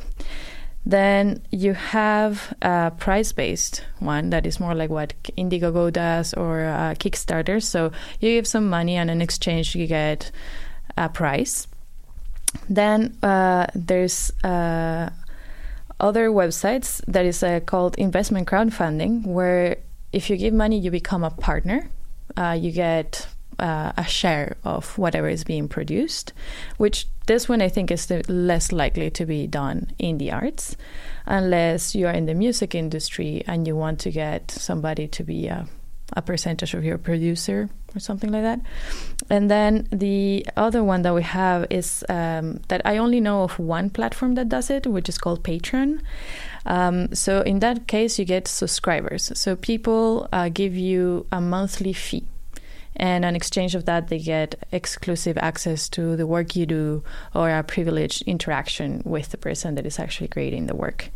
[0.87, 6.63] Then you have a price based one that is more like what Indiegogo does or
[6.63, 7.61] uh, Kickstarter.
[7.61, 10.31] So you give some money, and in exchange, you get
[10.95, 11.67] a price.
[12.69, 15.09] Then uh, there's uh,
[15.99, 19.75] other websites that is uh, called investment crowdfunding, where
[20.13, 21.89] if you give money, you become a partner.
[22.37, 23.27] Uh, you get
[23.59, 26.33] uh, a share of whatever is being produced,
[26.77, 30.75] which this one I think is the less likely to be done in the arts,
[31.25, 35.47] unless you are in the music industry and you want to get somebody to be
[35.47, 35.67] a,
[36.13, 38.61] a percentage of your producer or something like that.
[39.29, 43.59] And then the other one that we have is um, that I only know of
[43.59, 46.01] one platform that does it, which is called Patreon.
[46.65, 49.31] Um, so in that case, you get subscribers.
[49.35, 52.27] So people uh, give you a monthly fee
[52.97, 57.49] and in exchange of that they get exclusive access to the work you do or
[57.49, 61.09] a privileged interaction with the person that is actually creating the work.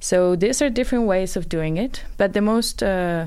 [0.00, 3.26] So these are different ways of doing it but the most uh,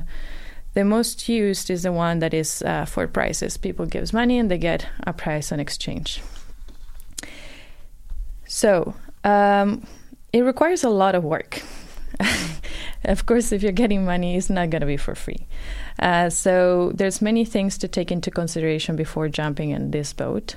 [0.73, 3.57] the most used is the one that is uh, for prices.
[3.57, 6.21] People gives money and they get a price on exchange.
[8.45, 8.93] So
[9.23, 9.87] um,
[10.31, 11.61] it requires a lot of work.
[13.03, 15.47] Of course if you're getting money it's not going to be for free
[15.99, 20.55] uh, so there's many things to take into consideration before jumping in this boat.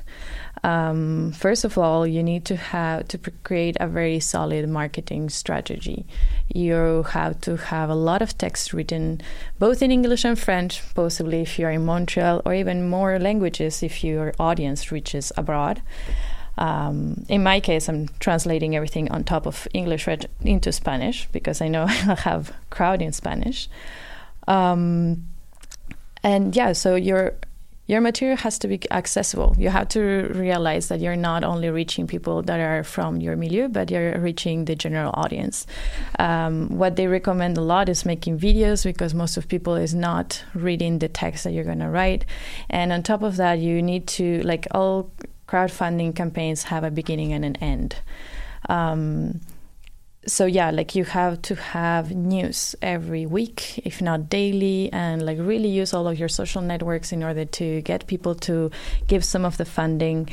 [0.63, 6.05] Um, first of all, you need to have to create a very solid marketing strategy.
[6.53, 9.23] You have to have a lot of text written,
[9.59, 14.05] both in English and French, possibly if you're in Montreal, or even more languages if
[14.05, 15.81] your audience reaches abroad.
[16.59, 20.07] Um, in my case, I'm translating everything on top of English
[20.43, 23.71] into Spanish because I know I'll have crowd in Spanish.
[24.47, 25.30] Um,
[26.23, 27.35] and yeah, so your
[27.91, 29.53] your material has to be accessible.
[29.59, 30.01] You have to
[30.33, 34.67] realize that you're not only reaching people that are from your milieu, but you're reaching
[34.67, 35.67] the general audience.
[36.17, 40.45] Um, what they recommend a lot is making videos because most of people is not
[40.55, 42.25] reading the text that you're going to write.
[42.69, 45.11] And on top of that, you need to like all
[45.49, 47.97] crowdfunding campaigns have a beginning and an end.
[48.69, 49.41] Um,
[50.27, 55.39] so yeah like you have to have news every week if not daily and like
[55.41, 58.71] really use all of your social networks in order to get people to
[59.07, 60.29] give some of the funding.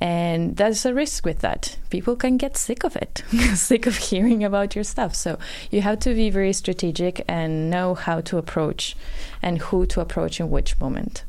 [0.00, 1.76] And there's a risk with that.
[1.90, 3.22] People can get sick of it
[3.54, 5.14] sick of hearing about your stuff.
[5.14, 5.38] So
[5.70, 8.96] you have to be very strategic and know how to approach
[9.42, 11.24] and who to approach in which moment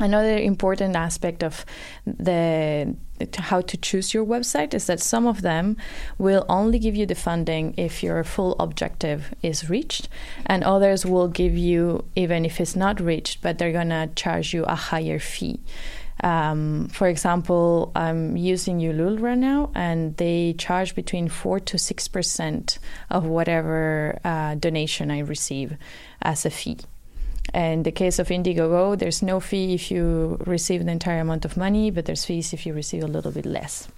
[0.00, 1.64] Another important aspect of
[2.04, 2.96] the
[3.38, 5.76] how to choose your website is that some of them
[6.18, 10.08] will only give you the funding if your full objective is reached,
[10.46, 14.64] and others will give you even if it's not reached, but they're gonna charge you
[14.64, 15.60] a higher fee.
[16.22, 22.08] Um, for example, I'm using Ulule right now, and they charge between four to six
[22.08, 22.78] percent
[23.10, 25.76] of whatever uh, donation I receive
[26.22, 26.78] as a fee.
[27.52, 31.56] In the case of Indiegogo, there's no fee if you receive the entire amount of
[31.56, 33.88] money, but there's fees if you receive a little bit less.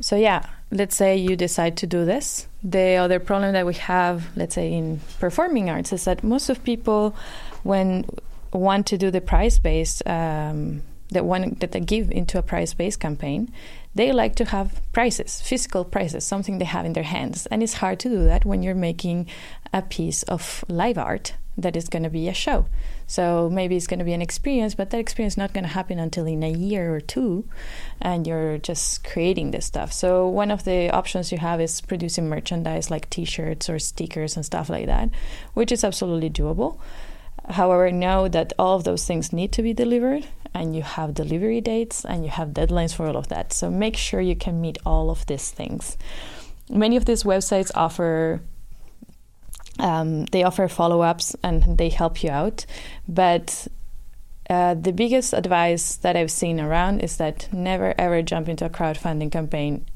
[0.00, 2.46] So yeah, let's say you decide to do this.
[2.62, 6.62] The other problem that we have, let's say in performing arts, is that most of
[6.62, 7.16] people,
[7.64, 8.04] when
[8.52, 12.74] want to do the price based, um, that want that they give into a price
[12.74, 13.52] based campaign,
[13.94, 17.74] they like to have prices, physical prices, something they have in their hands, and it's
[17.74, 19.26] hard to do that when you're making
[19.72, 22.66] a piece of live art that is going to be a show.
[23.08, 25.70] So maybe it's going to be an experience, but that experience is not going to
[25.70, 27.48] happen until in a year or two,
[28.00, 29.92] and you're just creating this stuff.
[29.92, 34.46] So one of the options you have is producing merchandise like T-shirts or stickers and
[34.46, 35.10] stuff like that,
[35.54, 36.78] which is absolutely doable.
[37.48, 41.60] However, know that all of those things need to be delivered, and you have delivery
[41.60, 43.52] dates and you have deadlines for all of that.
[43.52, 45.96] So make sure you can meet all of these things.
[46.70, 48.40] Many of these websites offer
[49.78, 52.66] um, they offer follow ups and they help you out.
[53.06, 53.68] But
[54.50, 58.70] uh, the biggest advice that I've seen around is that never ever jump into a
[58.70, 59.86] crowdfunding campaign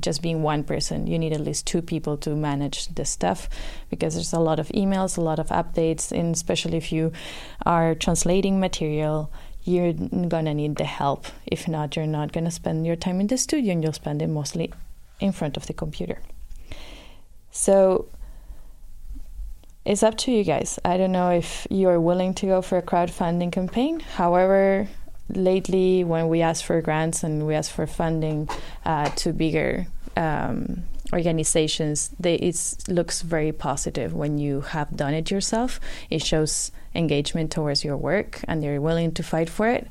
[0.00, 1.06] just being one person.
[1.06, 3.48] You need at least two people to manage this stuff
[3.90, 7.12] because there's a lot of emails, a lot of updates, and especially if you
[7.64, 9.32] are translating material,
[9.68, 11.26] you're gonna need the help.
[11.46, 14.28] If not, you're not gonna spend your time in the studio and you'll spend it
[14.28, 14.72] mostly
[15.20, 16.18] in front of the computer.
[17.50, 18.08] So
[19.84, 20.78] it's up to you guys.
[20.84, 24.00] I don't know if you're willing to go for a crowdfunding campaign.
[24.00, 24.88] However,
[25.28, 28.48] lately, when we ask for grants and we ask for funding
[28.84, 35.30] uh, to bigger um, organizations, they, it looks very positive when you have done it
[35.30, 35.80] yourself.
[36.10, 39.88] It shows engagement towards your work and they're willing to fight for it.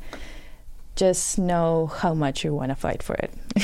[0.95, 3.31] Just know how much you want to fight for it.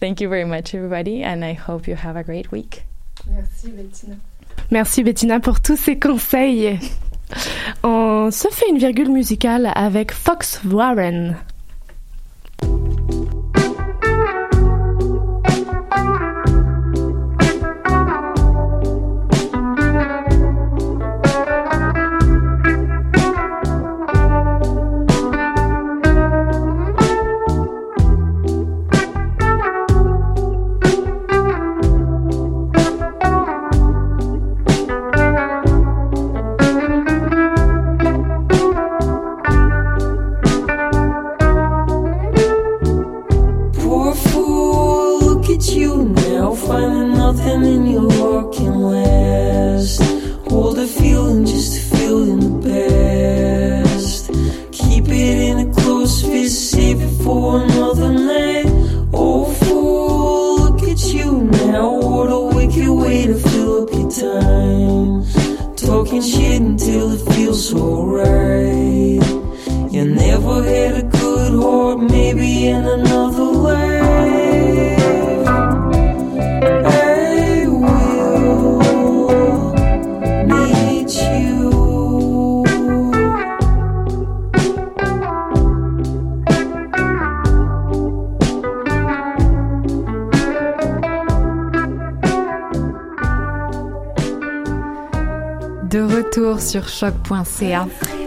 [0.00, 2.82] Thank you very much, everybody, and I hope you have a great week.
[3.26, 4.16] Merci, Bettina.
[4.70, 6.78] Merci Bettina pour tous ces conseils.
[7.82, 11.36] On se fait une virgule musicale avec Fox Warren.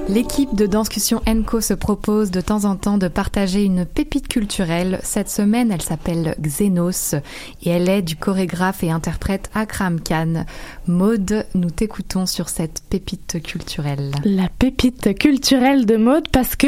[0.09, 4.99] L'équipe de Danscussion Enco se propose de temps en temps de partager une pépite culturelle.
[5.03, 7.15] Cette semaine, elle s'appelle Xenos
[7.63, 10.45] et elle est du chorégraphe et interprète Akram Khan.
[10.89, 14.11] Maude, nous t'écoutons sur cette pépite culturelle.
[14.25, 16.67] La pépite culturelle de Maude parce que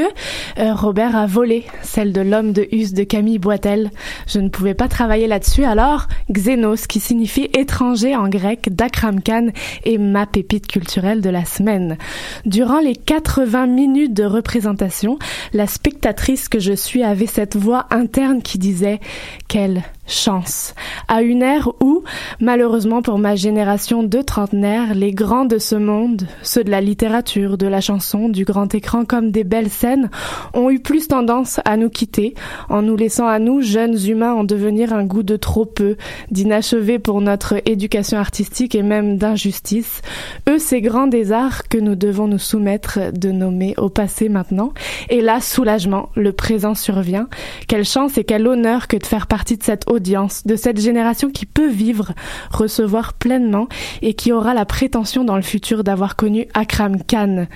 [0.59, 3.89] euh, Robert a volé celle de l'homme de Hus de Camille Boitel.
[4.27, 9.47] Je ne pouvais pas travailler là-dessus alors Xenos qui signifie étranger en grec d'Akram Khan
[9.85, 11.97] est ma pépite culturelle de la semaine.
[12.45, 15.17] Durant les quatre 80 minutes de représentation,
[15.53, 18.99] la spectatrice que je suis avait cette voix interne qui disait
[19.47, 20.75] quelle chance.
[21.07, 22.03] À une ère où,
[22.39, 27.57] malheureusement pour ma génération de trentenaires, les grands de ce monde, ceux de la littérature,
[27.57, 30.09] de la chanson, du grand écran comme des belles scènes,
[30.53, 32.35] ont eu plus tendance à nous quitter,
[32.69, 35.95] en nous laissant à nous, jeunes humains, en devenir un goût de trop peu,
[36.29, 40.01] d'inachevé pour notre éducation artistique et même d'injustice.
[40.49, 44.73] Eux, ces grands des arts que nous devons nous soumettre de nommer au passé maintenant.
[45.09, 47.27] Et là, soulagement, le présent survient.
[47.67, 51.29] Quelle chance et quel honneur que de faire partie de cette audience, de cette génération
[51.29, 52.13] qui peut vivre,
[52.51, 53.67] recevoir pleinement
[54.01, 57.47] et qui aura la prétention dans le futur d'avoir connu Akram Khan.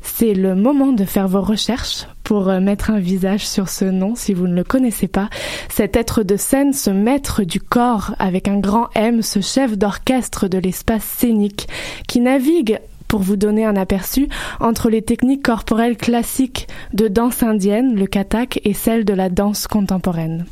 [0.00, 4.14] C'est le moment de faire vos recherches pour euh, mettre un visage sur ce nom
[4.14, 5.28] si vous ne le connaissez pas.
[5.68, 10.48] Cet être de scène, ce maître du corps avec un grand M, ce chef d'orchestre
[10.48, 11.68] de l'espace scénique
[12.08, 12.80] qui navigue
[13.12, 14.26] pour vous donner un aperçu
[14.58, 19.66] entre les techniques corporelles classiques de danse indienne, le kathak, et celles de la danse
[19.66, 20.46] contemporaine.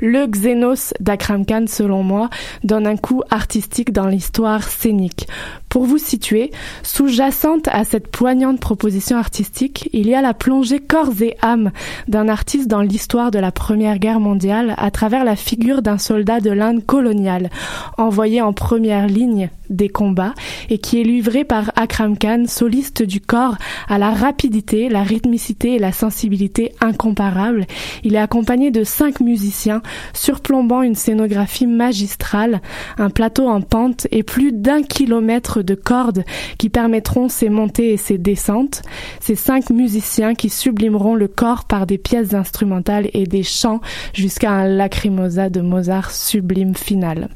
[0.00, 2.30] Le Xenos d'Akram Khan, selon moi,
[2.64, 5.28] donne un coup artistique dans l'histoire scénique.
[5.76, 6.52] Pour vous situer,
[6.82, 11.70] sous-jacente à cette poignante proposition artistique, il y a la plongée corps et âme
[12.08, 16.40] d'un artiste dans l'histoire de la Première Guerre mondiale à travers la figure d'un soldat
[16.40, 17.50] de l'Inde coloniale,
[17.98, 20.34] envoyé en première ligne des combats
[20.70, 23.56] et qui est livré par Akram Khan, soliste du corps,
[23.88, 27.66] à la rapidité, la rythmicité et la sensibilité incomparables.
[28.04, 29.82] Il est accompagné de cinq musiciens
[30.14, 32.60] surplombant une scénographie magistrale,
[32.96, 36.24] un plateau en pente et plus d'un kilomètre de cordes
[36.58, 38.82] qui permettront ces montées et ces descentes.
[39.20, 43.80] Ces cinq musiciens qui sublimeront le corps par des pièces instrumentales et des chants
[44.14, 47.28] jusqu'à un lacrymosa de Mozart sublime final.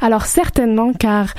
[0.00, 1.34] Alors certainement car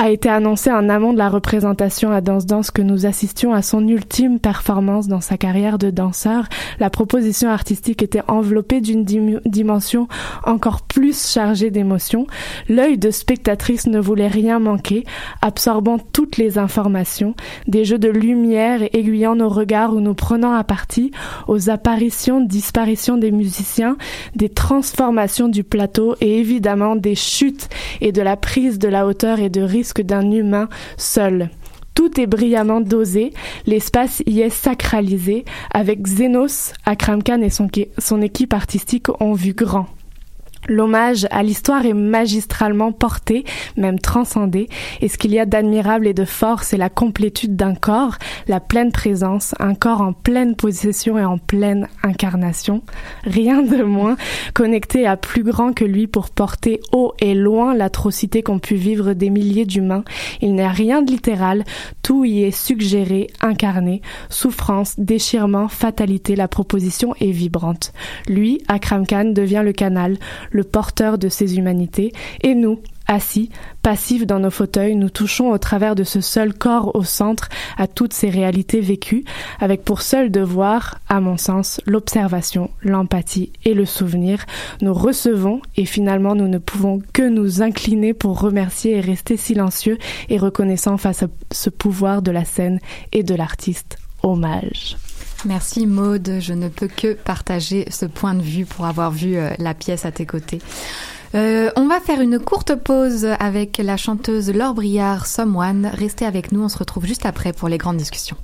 [0.00, 3.62] a été annoncé en amont de la représentation à Danse Danse que nous assistions à
[3.62, 6.44] son ultime performance dans sa carrière de danseur.
[6.78, 10.06] La proposition artistique était enveloppée d'une dim- dimension
[10.44, 12.28] encore plus chargée d'émotions.
[12.68, 15.02] L'œil de spectatrice ne voulait rien manquer,
[15.42, 17.34] absorbant toutes les informations,
[17.66, 21.10] des jeux de lumière et aiguillant nos regards ou nous prenant à partie
[21.48, 23.96] aux apparitions, disparitions des musiciens,
[24.36, 27.68] des transformations du plateau et évidemment des chutes
[28.00, 31.50] et de la prise de la hauteur et de risque d'un humain seul.
[31.94, 33.32] Tout est brillamment dosé,
[33.66, 35.44] l'espace y est sacralisé.
[35.74, 37.68] Avec Xenos, Akram Khan et son,
[37.98, 39.86] son équipe artistique ont vu grand.
[40.66, 43.44] L'hommage à l'histoire est magistralement porté,
[43.76, 44.68] même transcendé,
[45.00, 48.16] et ce qu'il y a d'admirable et de fort, c'est la complétude d'un corps,
[48.48, 52.82] la pleine présence, un corps en pleine possession et en pleine incarnation.
[53.24, 54.16] Rien de moins
[54.54, 59.12] connecté à plus grand que lui pour porter haut et loin l'atrocité qu'ont pu vivre
[59.12, 60.04] des milliers d'humains.
[60.40, 61.64] Il n'est rien de littéral,
[62.02, 67.92] tout y est suggéré, incarné, souffrance, déchirement, fatalité, la proposition est vibrante.
[68.28, 70.18] Lui, Akram Khan, devient le canal,
[70.50, 73.50] le porteur de ces humanités, et nous, assis,
[73.82, 77.86] passifs dans nos fauteuils, nous touchons au travers de ce seul corps au centre à
[77.86, 79.24] toutes ces réalités vécues,
[79.60, 84.44] avec pour seul devoir, à mon sens, l'observation, l'empathie et le souvenir.
[84.82, 89.98] Nous recevons et finalement nous ne pouvons que nous incliner pour remercier et rester silencieux
[90.28, 92.78] et reconnaissant face à ce pouvoir de la scène
[93.12, 93.98] et de l'artiste.
[94.22, 94.96] Hommage.
[95.44, 99.50] Merci Maude, je ne peux que partager ce point de vue pour avoir vu euh,
[99.58, 100.60] la pièce à tes côtés.
[101.34, 105.90] Euh, on va faire une courte pause avec la chanteuse Laure Briard, Someone.
[105.92, 108.36] Restez avec nous, on se retrouve juste après pour les grandes discussions.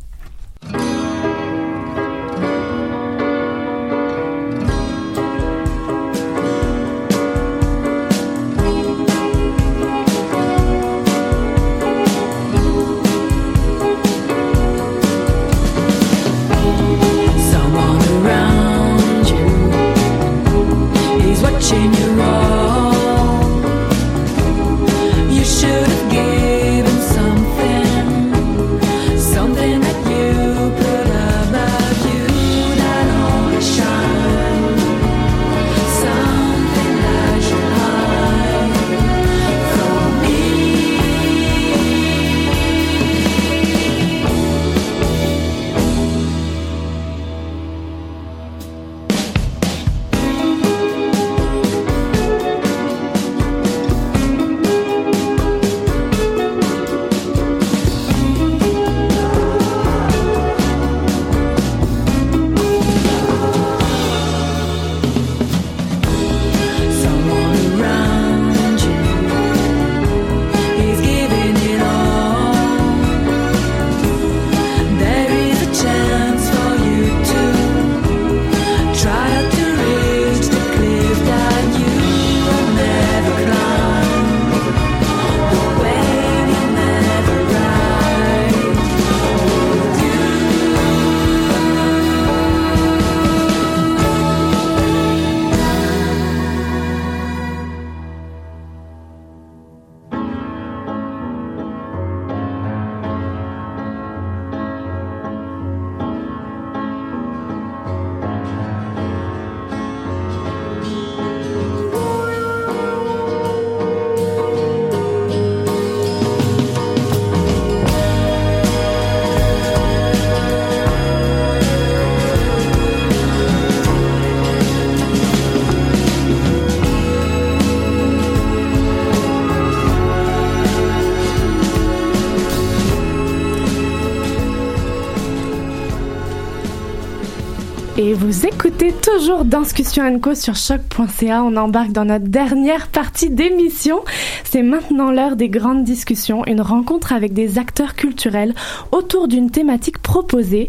[138.15, 141.43] Vous écoutez toujours Discussion Co sur choc.ca.
[141.43, 144.05] On embarque dans notre dernière partie d'émission.
[144.45, 148.55] C'est maintenant l'heure des grandes discussions, une rencontre avec des acteurs culturels
[148.93, 150.69] autour d'une thématique proposée.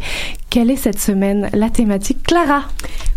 [0.49, 2.63] Quelle est cette semaine la thématique Clara?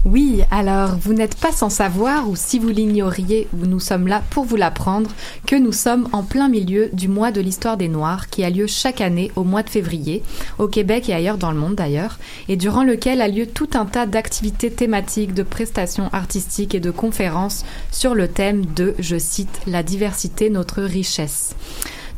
[0.05, 4.45] Oui, alors vous n'êtes pas sans savoir, ou si vous l'ignoriez, nous sommes là pour
[4.45, 5.11] vous l'apprendre,
[5.47, 8.67] que nous sommes en plein milieu du mois de l'histoire des Noirs qui a lieu
[8.67, 10.23] chaque année au mois de février,
[10.59, 12.18] au Québec et ailleurs dans le monde d'ailleurs,
[12.49, 16.91] et durant lequel a lieu tout un tas d'activités thématiques, de prestations artistiques et de
[16.91, 21.55] conférences sur le thème de, je cite, la diversité, notre richesse.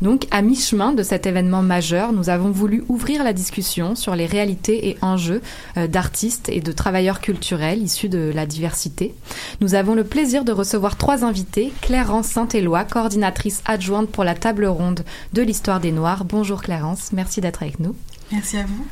[0.01, 4.25] Donc, à mi-chemin de cet événement majeur, nous avons voulu ouvrir la discussion sur les
[4.25, 5.41] réalités et enjeux
[5.77, 9.13] euh, d'artistes et de travailleurs culturels issus de la diversité.
[9.59, 11.71] Nous avons le plaisir de recevoir trois invités.
[11.81, 16.25] Clarence Saint-Éloi, coordinatrice adjointe pour la table ronde de l'histoire des Noirs.
[16.25, 17.95] Bonjour Clarence, merci d'être avec nous.
[18.31, 18.85] Merci à vous.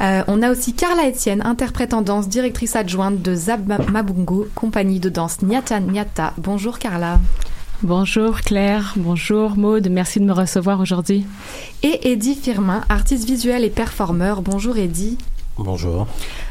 [0.00, 4.98] Euh, on a aussi Carla Etienne, interprète en danse, directrice adjointe de Zab Mabungu, compagnie
[4.98, 6.32] de danse Nyata Nyata.
[6.38, 7.20] Bonjour Carla.
[7.82, 11.26] Bonjour Claire, bonjour Maude, merci de me recevoir aujourd'hui.
[11.82, 14.42] Et Eddie Firmin, artiste visuel et performeur.
[14.42, 15.18] Bonjour Eddie.
[15.58, 16.06] Bonjour.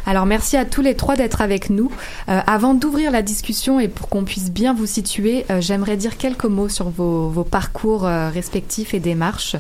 [0.10, 1.92] Alors merci à tous les trois d'être avec nous.
[2.30, 6.18] Euh, avant d'ouvrir la discussion et pour qu'on puisse bien vous situer, euh, j'aimerais dire
[6.18, 9.56] quelques mots sur vos, vos parcours euh, respectifs et démarches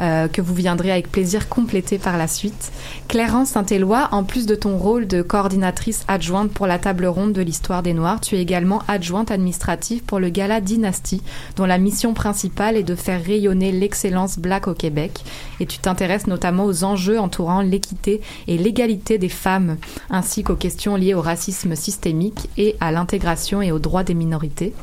[0.00, 2.70] euh, que vous viendrez avec plaisir compléter par la suite.
[3.08, 7.40] Clarence Saint-Éloi, en plus de ton rôle de coordinatrice adjointe pour la table ronde de
[7.40, 11.22] l'histoire des Noirs, tu es également adjointe administrative pour le Gala Dynastie,
[11.56, 15.24] dont la mission principale est de faire rayonner l'excellence black au Québec.
[15.60, 19.78] Et tu t'intéresses notamment aux enjeux entourant l'équité et l'égalité des femmes,
[20.10, 24.74] ainsi qu'aux questions liées au racisme systémique et à l'intégration et aux droits des minorités.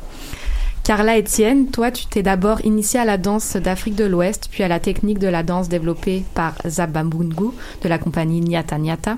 [0.84, 4.68] Carla Etienne, toi, tu t'es d'abord initiée à la danse d'Afrique de l'Ouest, puis à
[4.68, 7.52] la technique de la danse développée par Zabambungu
[7.84, 9.18] de la compagnie Nyata Nyata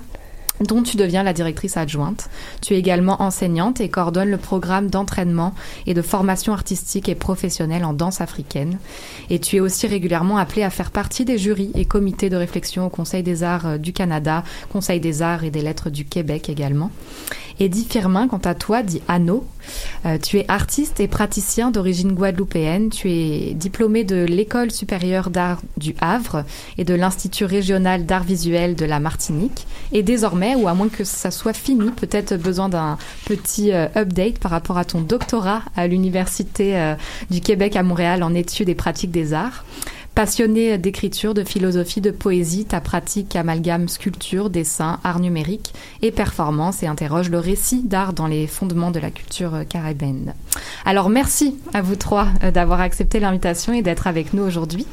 [0.61, 2.29] dont tu deviens la directrice adjointe.
[2.61, 5.53] Tu es également enseignante et coordonnes le programme d'entraînement
[5.87, 8.77] et de formation artistique et professionnelle en danse africaine.
[9.29, 12.85] Et tu es aussi régulièrement appelée à faire partie des jurys et comités de réflexion
[12.85, 16.49] au Conseil des arts euh, du Canada, Conseil des arts et des lettres du Québec
[16.49, 16.91] également.
[17.59, 19.45] Eddie Firmin, quant à toi, dit Anno.
[20.05, 22.89] Euh, tu es artiste et praticien d'origine guadeloupéenne.
[22.89, 26.43] Tu es diplômé de l'École supérieure d'art du Havre
[26.77, 29.65] et de l'Institut régional d'art visuel de la Martinique.
[29.91, 34.39] Et désormais, ou à moins que ça soit fini, peut-être besoin d'un petit euh, update
[34.39, 36.95] par rapport à ton doctorat à l'Université euh,
[37.29, 39.63] du Québec à Montréal en études et pratiques des arts.
[40.15, 46.83] Passionné d'écriture, de philosophie, de poésie, ta pratique amalgame sculpture, dessin, art numérique et performance
[46.83, 50.35] et interroge le récit d'art dans les fondements de la culture caribéenne.
[50.85, 54.85] Alors merci à vous trois euh, d'avoir accepté l'invitation et d'être avec nous aujourd'hui.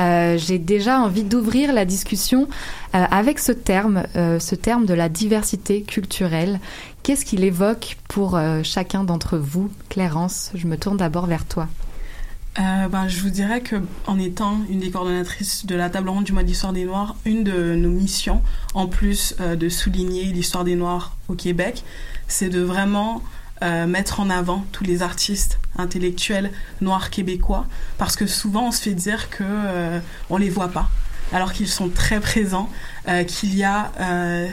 [0.00, 2.48] Euh, J'ai déjà envie d'ouvrir la discussion
[2.96, 6.58] euh, avec ce terme, ce terme de la diversité culturelle.
[7.04, 9.70] Qu'est-ce qu'il évoque pour chacun d'entre vous?
[9.90, 11.68] Clarence, je me tourne d'abord vers toi.
[12.58, 13.76] Euh, ben, je vous dirais que
[14.06, 17.44] en étant une des coordonnatrices de la table ronde du mois d'histoire des Noirs, une
[17.44, 18.42] de nos missions,
[18.72, 21.84] en plus euh, de souligner l'histoire des Noirs au Québec,
[22.28, 23.22] c'est de vraiment
[23.62, 26.50] euh, mettre en avant tous les artistes intellectuels
[26.80, 27.66] noirs québécois,
[27.98, 30.00] parce que souvent on se fait dire que
[30.30, 30.88] on les voit pas,
[31.32, 32.70] alors qu'ils sont très présents,
[33.26, 33.92] qu'il y a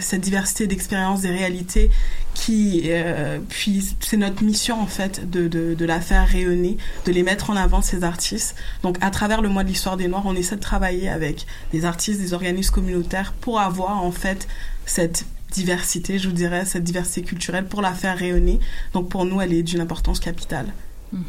[0.02, 1.90] cette diversité d'expériences, des réalités
[2.34, 7.24] qui, euh, puis c'est notre mission en fait de, de, la faire rayonner, de les
[7.24, 8.56] mettre en avant ces artistes.
[8.82, 11.86] Donc à travers le mois de l'histoire des Noirs, on essaie de travailler avec des
[11.86, 14.48] artistes, des organismes communautaires pour avoir en fait
[14.86, 18.60] cette diversité, je vous dirais, cette diversité culturelle pour la faire rayonner.
[18.94, 20.74] Donc pour nous, elle est d'une importance capitale.
[21.14, 21.20] -hmm.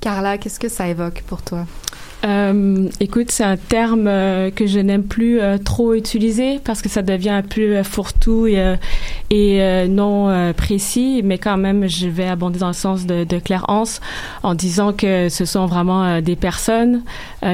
[0.00, 1.66] Carla, qu'est-ce que ça évoque pour toi?
[2.24, 6.88] Euh, écoute, c'est un terme euh, que je n'aime plus euh, trop utiliser parce que
[6.88, 8.46] ça devient un peu fourre-tout
[9.30, 13.64] et, non précis, mais quand même, je vais abonder dans le sens de, de Claire
[13.68, 13.84] Hans
[14.42, 17.02] en disant que ce sont vraiment des personnes,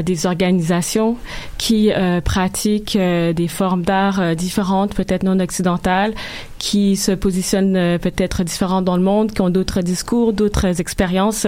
[0.05, 1.17] des organisations
[1.59, 1.91] qui
[2.25, 6.15] pratiquent des formes d'art différentes, peut-être non occidentales,
[6.59, 11.47] qui se positionnent peut-être différentes dans le monde, qui ont d'autres discours, d'autres expériences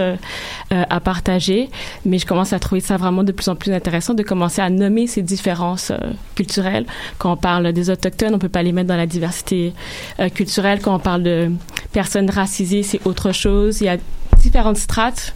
[0.71, 1.69] à partager,
[2.05, 4.69] mais je commence à trouver ça vraiment de plus en plus intéressant de commencer à
[4.69, 5.97] nommer ces différences euh,
[6.35, 6.85] culturelles.
[7.17, 9.73] Quand on parle des autochtones, on peut pas les mettre dans la diversité
[10.19, 10.79] euh, culturelle.
[10.81, 11.51] Quand on parle de
[11.91, 13.81] personnes racisées, c'est autre chose.
[13.81, 13.97] Il y a
[14.37, 15.35] différentes strates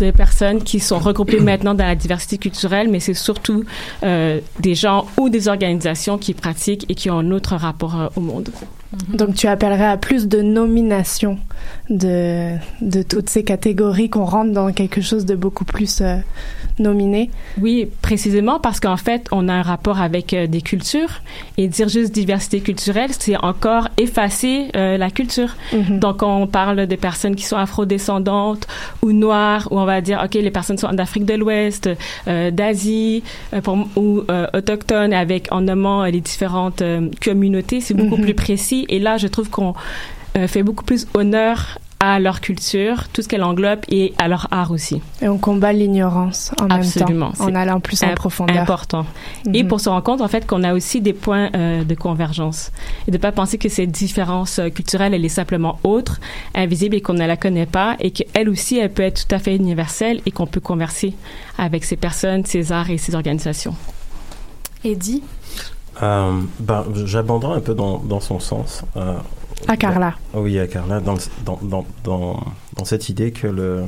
[0.00, 3.64] de personnes qui sont regroupées maintenant dans la diversité culturelle, mais c'est surtout
[4.02, 8.20] euh, des gens ou des organisations qui pratiquent et qui ont un autre rapport au
[8.20, 8.50] monde.
[9.14, 11.38] Donc tu appellerais à plus de nominations
[11.88, 16.16] de, de toutes ces catégories qu'on rentre dans quelque chose de beaucoup plus euh,
[16.78, 17.30] nominé.
[17.60, 21.20] Oui, précisément parce qu'en fait, on a un rapport avec euh, des cultures
[21.56, 25.56] et dire juste diversité culturelle, c'est encore effacer euh, la culture.
[25.72, 28.66] Donc on parle de personnes qui sont afrodescendantes
[29.02, 31.88] ou noires, ou on va dire, OK, les personnes sont d'Afrique de l'Ouest,
[32.26, 33.22] d'Asie,
[33.96, 34.22] ou
[34.52, 36.82] autochtones, avec en nommant les différentes
[37.22, 38.22] communautés, c'est beaucoup Mhm.
[38.24, 38.81] plus précis.
[38.88, 39.74] Et là, je trouve qu'on
[40.36, 44.48] euh, fait beaucoup plus honneur à leur culture, tout ce qu'elle englobe, et à leur
[44.50, 45.00] art aussi.
[45.20, 47.26] Et on combat l'ignorance en Absolument.
[47.28, 48.56] même temps, en allant plus en profondeur.
[48.60, 49.06] Important.
[49.54, 49.68] Et Mhm.
[49.68, 52.72] pour se rendre compte, en fait, qu'on a aussi des points euh, de convergence.
[53.06, 56.18] Et de pas penser que cette différence euh, culturelle, elle est simplement autre,
[56.56, 59.38] invisible et qu'on ne la connaît pas, et qu'elle aussi, elle peut être tout à
[59.38, 61.14] fait universelle et qu'on peut converser
[61.56, 63.76] avec ces personnes, ces arts et ces organisations.
[64.82, 65.22] Eddie
[66.02, 68.82] Euh, ben, J'abonderai un peu dans, dans son sens.
[68.96, 69.14] euh,
[69.68, 70.14] À Carla.
[70.32, 71.14] dans- oui, à Carla, dans,
[71.44, 72.40] dans, dans, dans,
[72.76, 73.84] dans cette idée que le,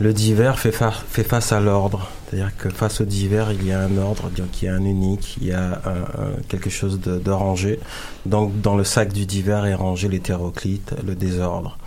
[0.00, 2.08] le divers fait, fa- fait face à l'ordre.
[2.28, 4.84] C'est-à-dire que face au divers, il y a un ordre, donc il y a un
[4.84, 7.78] unique, il y a un- un- quelque chose de, de rangé.
[8.24, 11.78] Donc dans le sac du divers est rangé l'hétéroclite, le désordre.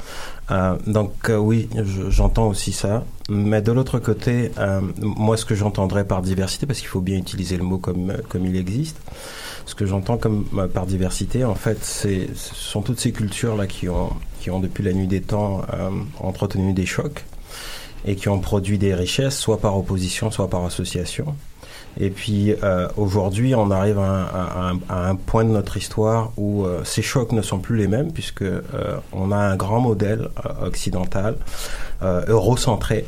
[0.51, 3.03] Euh, donc euh, oui, je- j'entends aussi ça.
[3.29, 7.17] Mais de l'autre côté, euh, moi ce que j'entendrais par diversité, parce qu'il faut bien
[7.17, 8.97] utiliser le mot comme, comme il existe,
[9.67, 14.09] ce que j'entends comme par diversité, en fait, ce sont toutes ces cultures-là qui ont,
[14.41, 15.61] qui ont depuis la nuit des temps
[16.19, 17.23] entretenu des chocs
[18.05, 21.35] et qui ont produit des richesses, soit par opposition, soit par association.
[21.97, 27.01] Et puis euh, aujourd'hui, on arrive à un, point de notre histoire où euh, ces
[27.01, 28.61] chocs ne sont plus les mêmes, puisque euh,
[29.11, 30.29] on a un grand modèle
[30.61, 31.35] occidental,
[32.01, 33.05] eurocentré,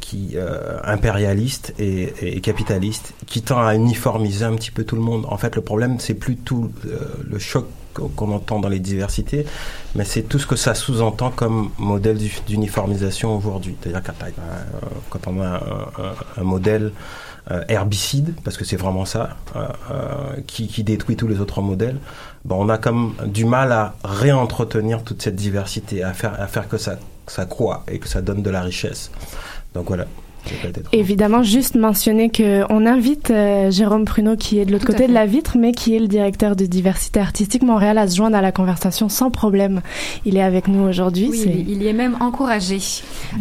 [0.00, 5.26] qui euh, impérialiste et, capitaliste, qui tend à uniformiser un petit peu tout le monde.
[5.28, 6.72] En fait, le problème, c'est plus tout
[7.24, 7.66] le choc
[8.16, 9.44] qu'on entend dans les diversités,
[9.94, 13.76] mais c'est tout ce que ça sous-entend comme modèle d'u- d'uniformisation aujourd'hui.
[13.80, 14.24] C'est-à-dire quand,
[15.10, 15.60] quand on a
[16.36, 16.92] un, modèle
[17.68, 21.96] herbicide, parce que c'est vraiment ça, euh, euh, qui, détruit tous les autres modèles,
[22.44, 26.68] ben on a comme du mal à réentretenir toute cette diversité, à faire, à faire
[26.68, 29.10] que ça, ça croît et que ça donne de la richesse.
[29.74, 30.06] Donc voilà.
[30.92, 35.12] Évidemment, juste mentionner que on invite euh, Jérôme Pruneau, qui est de l'autre côté de
[35.12, 38.42] la vitre, mais qui est le directeur de diversité artistique Montréal, à se joindre à
[38.42, 39.80] la conversation sans problème.
[40.24, 41.28] Il est avec nous aujourd'hui.
[41.30, 42.78] Oui, il, il y est même encouragé.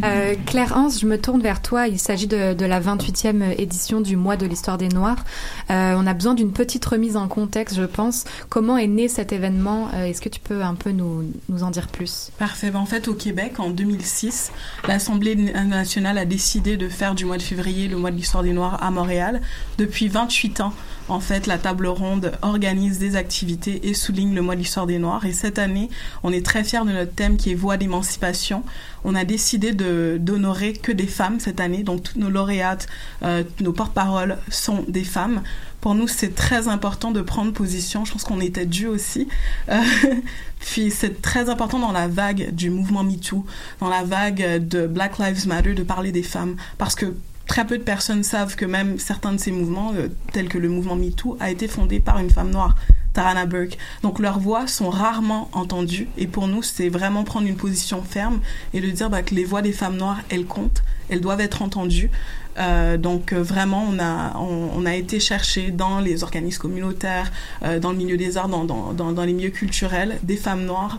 [0.04, 1.88] Euh, Claire Hans, je me tourne vers toi.
[1.88, 5.24] Il s'agit de, de la 28e édition du mois de l'histoire des Noirs.
[5.70, 8.26] Euh, on a besoin d'une petite remise en contexte, je pense.
[8.50, 9.90] Comment est né cet événement?
[9.94, 12.32] Euh, Est-ce que tu peux un peu nous, nous en dire plus?
[12.38, 12.72] Parfait.
[12.72, 14.52] Ben, en fait, au Québec, en 2006,
[14.88, 18.54] l'Assemblée nationale a décidé de faire du mois de février le mois de l'histoire des
[18.54, 19.42] Noirs à Montréal.
[19.78, 20.74] Depuis 28 ans,
[21.10, 24.98] en fait, la table ronde organise des activités et souligne le mois de l'histoire des
[24.98, 25.26] Noirs.
[25.26, 25.90] Et cette année,
[26.24, 28.64] on est très fiers de notre thème qui est Voix d'émancipation.
[29.06, 31.84] On a décidé d'honorer que des femmes cette année.
[31.84, 32.88] Donc, toutes nos lauréates,
[33.22, 35.44] euh, nos porte-paroles sont des femmes.
[35.82, 38.04] Pour nous, c'est très important de prendre position.
[38.06, 39.28] Je pense qu'on était dû aussi.
[39.70, 39.82] Euh,
[40.60, 43.46] puis c'est très important dans la vague du mouvement MeToo,
[43.80, 46.56] dans la vague de Black Lives Matter, de parler des femmes.
[46.78, 47.14] Parce que
[47.46, 50.70] très peu de personnes savent que même certains de ces mouvements, euh, tels que le
[50.70, 52.76] mouvement MeToo, a été fondé par une femme noire.
[53.18, 53.80] Tarana Burke.
[54.04, 58.42] Donc leurs voix sont rarement entendues et pour nous c'est vraiment prendre une position ferme
[58.76, 61.64] et de dire bah, que les voix des femmes noires elles comptent, elles doivent être
[61.64, 62.12] entendues.
[62.60, 67.32] Euh, donc euh, vraiment on a on, a été chercher dans les organismes communautaires,
[67.64, 70.66] euh, dans le milieu des arts, dans, dans, dans, dans les milieux culturels, des femmes
[70.66, 70.98] noires,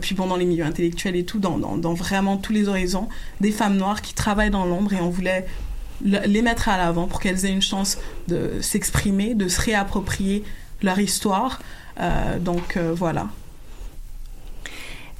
[0.00, 3.08] puis pendant les milieux intellectuels et tout, dans, dans, dans vraiment tous les horizons,
[3.40, 5.46] des femmes noires qui travaillent dans l'ombre et on voulait
[6.04, 10.42] le- les mettre à l'avant pour qu'elles aient une chance de s'exprimer, de se réapproprier
[10.82, 11.60] leur histoire.
[12.40, 13.28] Donc voilà.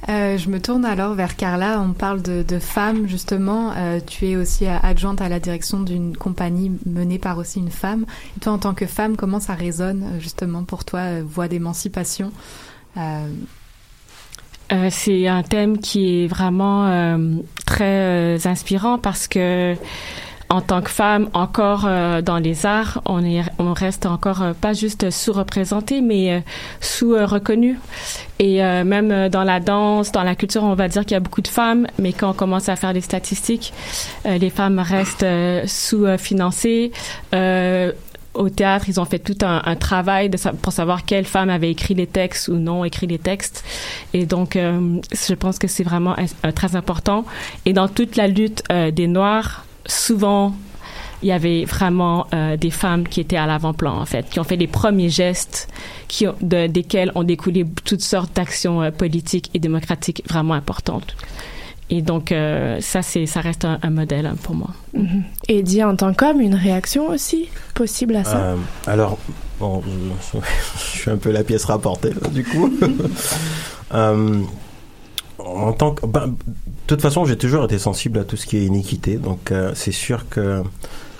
[0.09, 1.81] Euh, je me tourne alors vers Carla.
[1.81, 3.73] On parle de, de femmes, justement.
[3.75, 8.05] Euh, tu es aussi adjointe à la direction d'une compagnie menée par aussi une femme.
[8.39, 12.31] Toi, en tant que femme, comment ça résonne, euh, justement, pour toi, voix d'émancipation?
[14.89, 16.89] C'est un thème qui est vraiment
[17.65, 19.75] très inspirant parce que
[20.49, 24.53] en tant que femme, encore euh, dans les arts, on est, on reste encore euh,
[24.53, 26.39] pas juste sous-représenté, mais euh,
[26.79, 27.77] sous-reconnu.
[28.39, 31.17] Et euh, même euh, dans la danse, dans la culture, on va dire qu'il y
[31.17, 33.73] a beaucoup de femmes, mais quand on commence à faire des statistiques,
[34.25, 35.25] euh, les femmes restent
[35.65, 36.91] sous-financées.
[38.33, 41.71] Au théâtre, ils ont fait tout un, un travail de, pour savoir quelle femme avait
[41.71, 43.63] écrit les textes ou non écrit les textes.
[44.13, 46.15] Et donc, euh, je pense que c'est vraiment
[46.45, 47.25] euh, très important.
[47.65, 50.53] Et dans toute la lutte euh, des Noirs, souvent,
[51.23, 54.43] il y avait vraiment euh, des femmes qui étaient à l'avant-plan, en fait, qui ont
[54.43, 55.67] fait les premiers gestes,
[56.07, 61.15] qui ont, de, desquels ont découlé toutes sortes d'actions euh, politiques et démocratiques vraiment importantes.
[61.89, 64.71] Et donc, euh, ça, c'est, ça reste un, un modèle hein, pour moi.
[64.93, 65.23] Mhm.
[65.47, 68.37] Et dit en tant qu'homme, une réaction aussi possible à ça?
[68.37, 68.55] Euh,
[68.85, 69.17] alors,
[69.59, 70.39] bon, je,
[70.95, 72.71] je suis un peu la pièce rapportée, là, du coup.
[75.55, 76.35] En tant que, ben, de
[76.87, 79.91] toute façon, j'ai toujours été sensible à tout ce qui est iniquité, donc euh, c'est
[79.91, 80.61] sûr que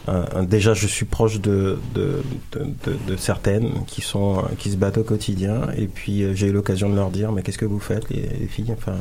[0.10, 2.22] euh, déjà, je suis proche de, de,
[2.54, 6.90] de, certaines qui sont euh, qui se battent au quotidien, et puis j'ai eu l'occasion
[6.90, 8.96] de leur dire, mais qu'est-ce que vous faites, les, les filles Enfin,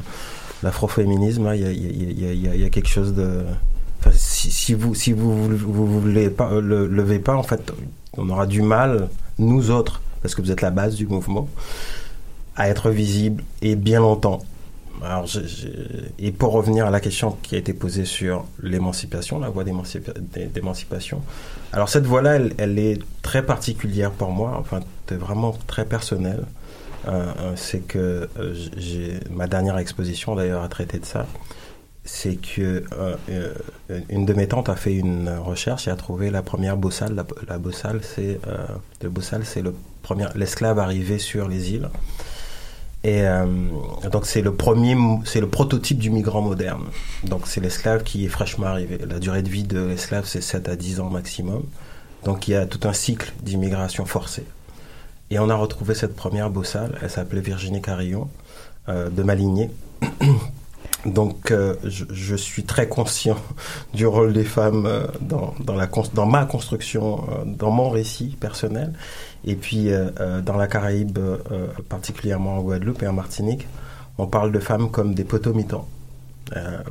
[0.62, 3.42] l'afroféminisme, il y a, quelque chose de
[4.00, 7.72] Enfin, si, si vous si vous vous, voulez pas le levez pas en fait
[8.18, 9.08] on aura du mal
[9.38, 11.48] nous autres parce que vous êtes la base du mouvement
[12.56, 14.42] à être visible et bien longtemps
[15.04, 15.26] alors
[16.18, 20.18] et pour revenir à la question qui a été posée sur l'émancipation la voie d'émancipa-
[20.18, 21.22] d'é- d'émancipation
[21.72, 26.40] alors cette voie là elle, est très particulière pour moi enfin c'est vraiment très personnel
[27.08, 28.54] Euh, euh, c'est que euh,
[29.30, 31.26] ma dernière exposition d'ailleurs a traité de ça
[32.04, 32.84] c'est que
[34.08, 37.14] une de mes tantes a fait une recherche et a trouvé la première bossale.
[37.14, 37.58] La, la
[38.14, 38.66] c'est euh,
[39.02, 39.10] le
[39.44, 41.88] c'est le premier l'esclave arrivé sur les îles.
[43.06, 43.46] Et euh,
[44.10, 46.86] donc c'est le premier, c'est le prototype du migrant moderne.
[47.22, 48.98] Donc c'est l'esclave qui est fraîchement arrivé.
[49.08, 51.62] La durée de vie de l'esclave c'est 7 à 10 ans maximum.
[52.24, 54.44] Donc il y a tout un cycle d'immigration forcée.
[55.30, 56.98] Et on a retrouvé cette première bossale.
[57.00, 58.28] Elle s'appelait Virginie Carillon
[58.88, 59.70] euh, de Maligné.
[61.04, 63.36] Donc, euh, je, suis très conscient
[63.94, 68.92] du rôle des femmes euh, dans, ma construction, dans mon récit personnel.
[69.46, 73.66] Et puis, euh, euh, dans la Caraïbe, euh, particulièrement en Guadeloupe et en Martinique,
[74.18, 75.86] on parle de femmes comme des potomitans.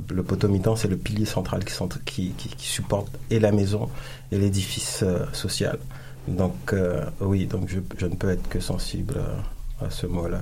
[0.10, 3.90] Le potomitan, c'est le pilier central qui, supporte et la maison
[4.32, 5.80] et l'édifice social.
[6.28, 6.76] Donc,
[7.22, 9.16] oui, donc je, ne peux être que sensible
[9.80, 10.42] à, ce mot-là,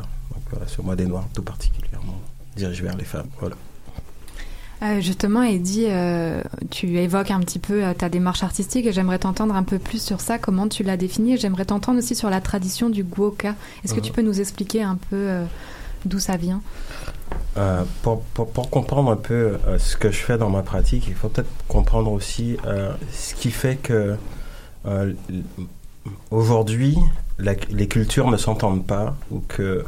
[0.65, 2.19] ce mot des Noirs tout particulièrement
[2.55, 3.27] dirigé vers les femmes.
[3.39, 3.55] Voilà.
[4.83, 9.19] Euh, justement, Eddie, euh, tu évoques un petit peu euh, ta démarche artistique et j'aimerais
[9.19, 11.37] t'entendre un peu plus sur ça, comment tu l'as définie.
[11.37, 13.55] J'aimerais t'entendre aussi sur la tradition du guoka.
[13.85, 14.15] Est-ce que tu Mhm.
[14.15, 15.45] peux nous expliquer un peu euh,
[16.05, 16.61] d'où ça vient?
[18.01, 21.29] Pour, pour, pour comprendre un peu ce que je fais dans ma pratique, il faut
[21.29, 22.57] peut-être comprendre aussi
[23.11, 24.15] ce qui fait que
[26.31, 26.97] aujourd'hui,
[27.39, 29.85] les cultures ne s'entendent pas ou que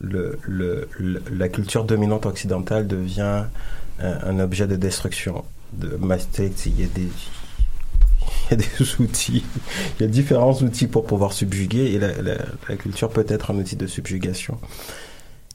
[0.00, 3.44] la culture dominante occidentale devient
[4.00, 5.44] un, un objet de destruction.
[5.72, 5.98] De,
[8.50, 9.44] il y a des outils,
[9.98, 13.76] il y a différents outils pour pouvoir subjuguer et la, culture peut être un outil
[13.76, 14.58] de subjugation.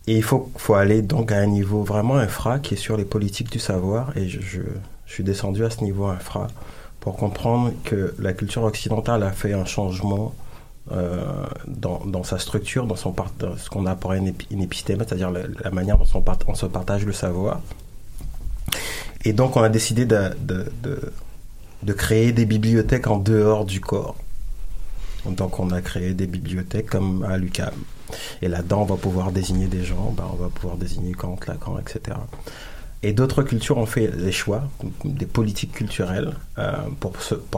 [0.06, 3.06] Et il faut, faut aller donc à un niveau vraiment infra qui est sur les
[3.06, 4.16] politiques du savoir.
[4.18, 4.62] Et je,
[5.06, 6.48] suis descendu à ce niveau infra
[7.00, 10.53] pour comprendre que la culture occidentale a fait un changement euh,
[10.90, 14.18] dans, dans sa structure, dans, son dans ce qu'on appelle
[14.52, 17.62] une, épi- c'est-à-dire la, manière dont on, part- on se partage le savoir.
[19.26, 20.72] Et donc on a décidé de, de,
[21.84, 24.16] de, créer des bibliothèques en dehors du corps.
[25.26, 27.74] Donc on a créé des bibliothèques comme à l'UQAM.
[28.42, 31.80] Et là-dedans, on va pouvoir désigner des gens, ben, on va pouvoir désigner Kant, Lacan,
[31.80, 32.18] etc.
[33.06, 34.64] Et d'autres cultures ont fait des choix,
[35.04, 36.72] des politiques culturelles euh,
[37.02, 37.12] pour,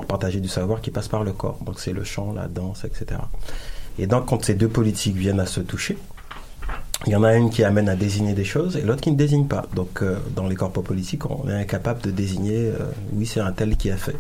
[0.05, 1.59] partager du savoir qui passe par le corps.
[1.63, 3.22] Donc c'est le chant, la danse, etc.
[3.99, 5.97] Et donc quand ces deux politiques viennent à se toucher,
[7.05, 9.17] il y en a une qui amène à désigner des choses et l'autre qui ne
[9.17, 9.65] désigne pas.
[9.76, 12.80] Donc euh, dans les corps politiques, on est incapable de désigner, euh,
[13.13, 14.15] oui c'est un tel qui a fait.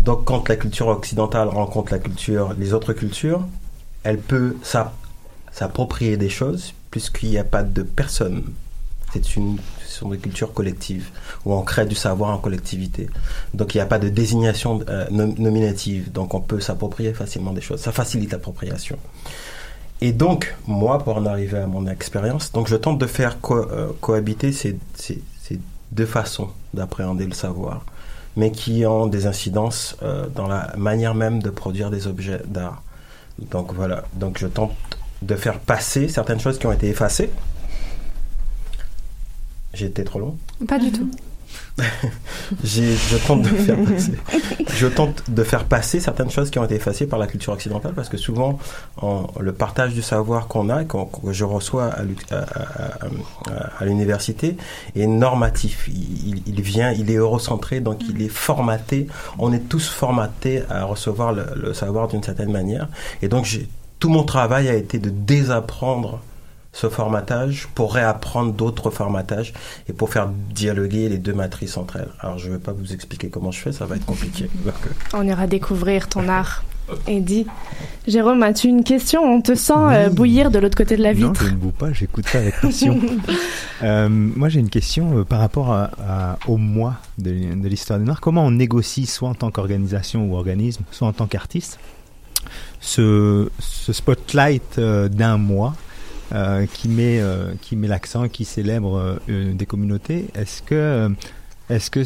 [0.00, 3.46] Donc quand la culture occidentale rencontre la culture, les autres cultures,
[4.02, 4.92] elle peut s'app-
[5.50, 8.44] s'approprier des choses puisqu'il n'y a pas de personne.
[9.14, 9.56] C'est une,
[9.92, 11.08] sont des cultures collectives
[11.44, 13.08] où on crée du savoir en collectivité.
[13.54, 16.10] Donc il n'y a pas de désignation euh, nom- nominative.
[16.12, 17.80] Donc on peut s'approprier facilement des choses.
[17.80, 18.98] Ça facilite l'appropriation.
[20.00, 23.88] Et donc, moi, pour en arriver à mon expérience, donc je tente de faire euh,
[24.00, 24.76] cohabiter ces
[25.92, 27.84] deux façons d'appréhender le savoir,
[28.36, 32.82] mais qui ont des incidences euh, dans la manière même de produire des objets d'art.
[33.38, 34.72] Donc voilà, donc je tente
[35.20, 37.30] de faire passer certaines choses qui ont été effacées.
[39.74, 40.36] J'ai été trop long
[40.68, 41.08] Pas du tout.
[42.64, 44.12] Je tente de faire passer,
[44.74, 47.92] je tente de faire passer certaines choses qui ont été effacées par la culture occidentale
[47.94, 48.58] parce que souvent
[49.00, 53.06] en- le partage du savoir qu'on a qu'on- que je reçois à, l'u- à- à-
[53.50, 54.56] à- à l'université
[54.96, 55.88] est normatif.
[55.88, 59.06] Il, vient il est eurocentré donc il est formaté.
[59.38, 62.88] On est tous formatés à recevoir le, le savoir d'une certaine manière.
[63.22, 63.46] Et donc
[63.98, 66.20] tout mon travail a été de désapprendre
[66.72, 69.52] ce formatage pour réapprendre d'autres formatages
[69.88, 72.08] et pour faire dialoguer les deux matrices entre elles.
[72.20, 74.48] Alors je ne vais pas vous expliquer comment je fais, ça va être compliqué.
[74.64, 76.64] Donc, euh, On ira découvrir ton art.
[77.06, 77.46] Eddie.
[78.08, 79.22] Jérôme, as-tu une question?
[79.22, 81.44] On te sent euh, bouillir de l'autre côté de la Non, vitre.
[81.44, 82.98] je ne boue pas, j'écoute ça avec passion.
[83.82, 87.98] Euh, moi, j'ai une question euh, par rapport à- à- au mois de, de l'histoire
[87.98, 88.20] des Noirs.
[88.20, 91.80] Comment on négocie, soit en tant qu'organisation ou organisme, soit en tant qu'artiste,
[92.80, 95.74] ce, ce spotlight euh, d'un mois
[96.32, 101.08] euh, qui met, euh, qui met l'accent, qui célèbre euh, des communautés Est-ce que, euh,
[101.68, 102.04] est-ce que,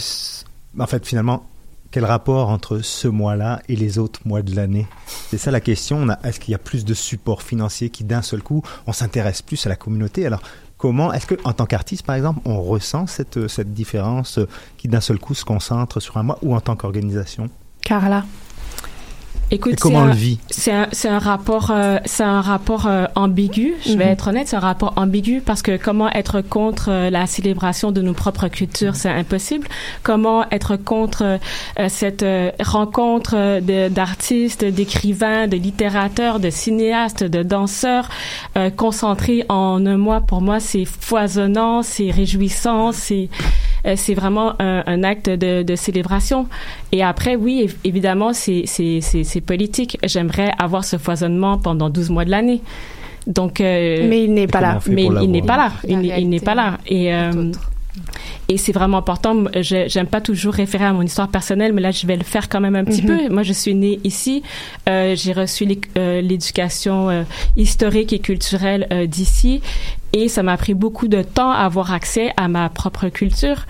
[0.81, 1.47] en fait, finalement,
[1.90, 4.86] quel rapport entre ce mois-là et les autres mois de l'année?
[5.28, 6.07] C'est ça la question.
[6.24, 9.65] Est-ce qu'il y a plus de support financier qui d'un seul coup, on s'intéresse plus
[9.66, 10.27] à la communauté?
[10.27, 10.43] Alors,
[10.77, 14.40] comment est-ce que, en tant qu'artiste, par exemple, on ressent cette, cette différence
[14.77, 17.48] qui d'un seul coup se concentre sur un mois ou en tant qu'organisation?
[17.81, 18.24] Carla.
[19.52, 20.39] Écoute, Et comment c'est on un- le vit?
[20.51, 23.74] C'est un, c'est un rapport, euh, c'est un rapport euh, ambigu.
[23.86, 24.10] Je vais Mhm.
[24.10, 28.02] être honnête, c'est un rapport ambigu parce que comment être contre euh, la célébration de
[28.02, 29.68] nos propres cultures, c'est impossible.
[30.02, 31.39] Comment être contre euh,
[31.89, 38.09] cette euh, rencontre d'artistes, d'écrivains, de littérateurs, de cinéastes, de danseurs
[38.56, 40.20] euh, concentrés en un mois.
[40.23, 43.28] Pour moi, c'est foisonnant, c'est réjouissant, c'est
[43.95, 46.49] c'est vraiment un, un acte de, de célébration.
[46.91, 48.65] Et après, oui, év- évidemment, c'est
[49.47, 49.99] politique.
[50.03, 52.63] J'aimerais avoir ce foisonnement pendant 12 mois de l'année.
[53.29, 54.79] Donc, euh, Mais il n'est pas là.
[54.95, 55.73] Mais il, n'est pas là.
[55.87, 56.79] Il, n'est- il n'est pas là.
[56.87, 57.53] Et euh,
[58.48, 59.44] et c'est vraiment important.
[59.55, 62.48] Je j'aime pas toujours référer à mon histoire personnelle, mais là je vais le faire
[62.48, 63.09] quand même un petit Mhm.
[63.09, 63.28] peu.
[63.35, 64.43] Moi, je suis née ici.
[64.89, 65.66] Euh, J'ai reçu
[65.97, 67.23] euh, l'éducation euh,
[67.56, 69.60] historique et culturelle d'ici,
[70.12, 73.66] et ça m'a pris beaucoup de temps à avoir accès à ma propre culture.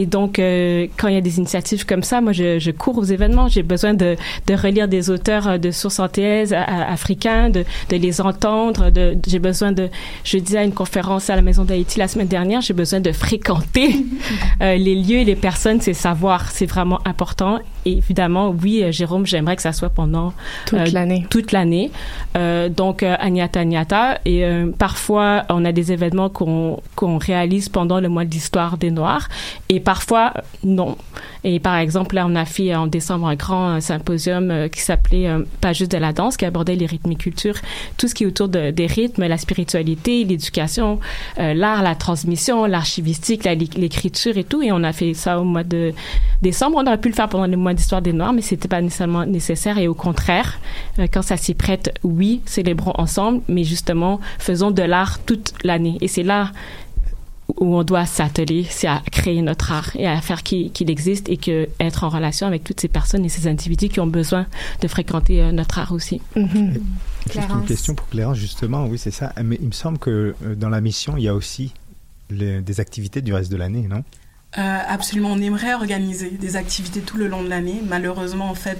[0.00, 2.98] Et donc, euh, quand il y a des initiatives comme ça, moi, je, je cours
[2.98, 3.48] aux événements.
[3.48, 4.14] J'ai besoin de,
[4.46, 8.90] de relire des auteurs euh, de sources antillaises, africains, de, de les entendre.
[8.90, 9.88] De, j'ai besoin de...
[10.22, 13.10] Je disais à une conférence à la Maison d'Haïti la semaine dernière, j'ai besoin de
[13.10, 14.06] fréquenter
[14.62, 16.48] euh, les lieux et les personnes, c'est savoir.
[16.52, 17.58] C'est vraiment important.
[17.88, 20.32] Et évidemment, oui, euh, Jérôme, j'aimerais que ça soit pendant...
[20.66, 21.26] Toute euh, l'année.
[21.30, 21.90] toute l'année.
[22.36, 24.18] Euh, donc, Agnata Agnata.
[24.24, 24.42] Et
[24.78, 29.28] parfois, on a des événements qu'on qu'on réalise pendant le mois de l'histoire des Noirs.
[29.68, 30.34] Et parfois,
[30.64, 30.96] non.
[31.44, 35.28] Et par exemple, là, on a fait en décembre un grand symposium qui s'appelait
[35.60, 37.56] Pas juste de la danse, qui abordait les rythmes et cultures,
[37.96, 40.98] tout ce qui est autour de, des rythmes, la spiritualité, l'éducation,
[41.38, 44.62] euh, l'art, la transmission, l'archivistique, la- l'écriture et tout.
[44.62, 45.92] Et on a fait ça au mois de
[46.42, 46.78] décembre.
[46.78, 49.24] On aurait pu le faire pendant le mois d'histoire des Noirs, mais c'était pas nécessairement
[49.24, 49.78] nécessaire.
[49.78, 50.58] Et au contraire,
[50.98, 55.96] euh, quand ça s'y prête, oui, célébrons ensemble, mais justement, faisons de l'art toute l'année.
[56.00, 56.52] Et c'est là
[57.60, 61.38] où on doit s'atteler, c'est à créer notre art et à faire qu'il existe et
[61.38, 64.46] que être en relation avec toutes ces personnes et ces individus qui ont besoin
[64.82, 66.20] de fréquenter euh, notre art aussi.
[66.36, 66.46] Mhm.
[66.74, 66.76] Juste
[67.24, 67.66] une Clarence.
[67.66, 69.32] question pour Clérance, justement, oui, c'est ça.
[69.42, 71.72] Mais il me semble que dans la mission, il y a aussi
[72.30, 74.04] les- des activités du reste de l'année, non?
[74.56, 77.82] Euh, absolument, on aimerait organiser des activités tout le long de l'année.
[77.86, 78.78] Malheureusement, en fait,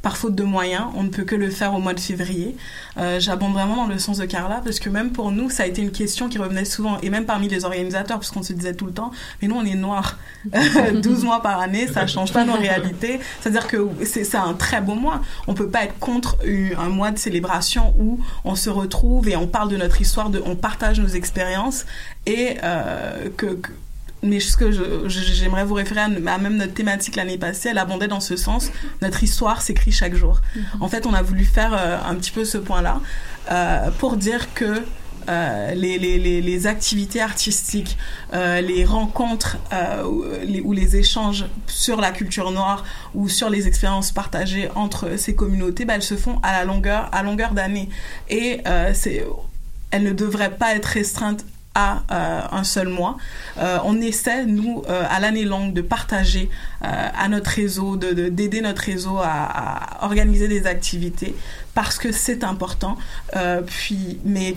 [0.00, 2.56] par faute de moyens, on ne peut que le faire au mois de février.
[2.96, 5.66] Euh, J'abonde vraiment dans le sens de Carla, parce que même pour nous, ça a
[5.66, 8.72] été une question qui revenait souvent, et même parmi les organisateurs, parce qu'on se disait
[8.72, 9.10] tout le temps,
[9.42, 10.18] mais nous, on est noirs.
[10.94, 13.20] 12 mois par année, ça change pas nos réalités.
[13.42, 15.20] C'est-à-dire que c'est un très beau mois.
[15.46, 16.38] On peut pas être contre
[16.78, 20.42] un mois de célébration où on se retrouve et on parle de notre histoire, de,
[20.46, 21.84] on partage nos expériences,
[22.24, 23.70] et euh, que- que
[24.22, 24.70] mais ce que
[25.08, 28.70] j'aimerais vous référer à, à même notre thématique l'année passée, elle abondait dans ce sens.
[29.02, 30.40] Notre histoire s'écrit chaque jour.
[30.80, 33.00] En fait, on a voulu faire euh, un petit peu ce point-là
[33.50, 34.82] euh, pour dire que
[35.28, 37.96] euh, les, les, les, les activités artistiques,
[38.32, 42.84] euh, les rencontres euh, ou, les, ou les échanges sur la culture noire
[43.14, 47.08] ou sur les expériences partagées entre ces communautés, bah, elles se font à la longueur,
[47.12, 47.90] à longueur d'année.
[48.28, 48.62] Et
[48.94, 49.24] c'est,
[49.90, 51.44] elles ne devraient pas être restreintes
[52.10, 53.16] euh, un seul mois.
[53.58, 56.48] Euh, on essaie, nous, euh, à l'année longue, de partager
[56.82, 59.28] à notre réseau, de, de- d'aider notre réseau à,
[60.02, 61.34] à organiser des activités
[61.74, 62.96] parce que c'est important.
[63.66, 64.56] Puis, mais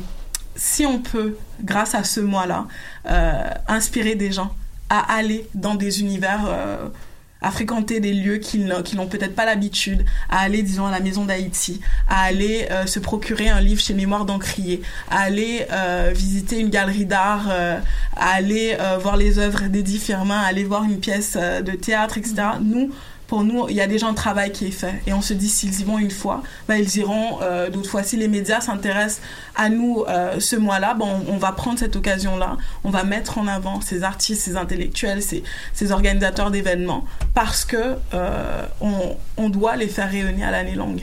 [0.55, 2.65] si on peut, grâce à ce mois-là,
[3.67, 4.51] inspirer des gens
[4.89, 6.41] à aller dans des univers
[7.43, 11.25] à fréquenter des lieux qu'ils n'ont peut-être pas l'habitude, à aller, disons, à la maison
[11.25, 16.59] d'Haïti, à aller euh, se procurer un livre chez Mémoire d'Encrier, à aller euh, visiter
[16.59, 17.77] une galerie d'art, euh,
[18.15, 22.35] à aller voir les œuvres d'Eddie Firmin, à aller voir une pièce de théâtre, etc.
[22.61, 22.91] Nous,
[23.27, 25.01] pour nous, il y a déjà un travail qui est fait.
[25.07, 28.03] Et on se dit, s'ils y vont une fois, ben, ils iront euh, d'autres fois.
[28.03, 29.21] Si les médias s'intéressent
[29.55, 32.57] à nous euh, ce mois-là, ben, on, on va prendre cette occasion-là.
[32.83, 35.43] On va mettre en avant ces artistes, ces intellectuels, ces,
[35.73, 41.01] ces organisateurs d'événements, parce que euh, on, on doit les faire rayonner à l'année longue.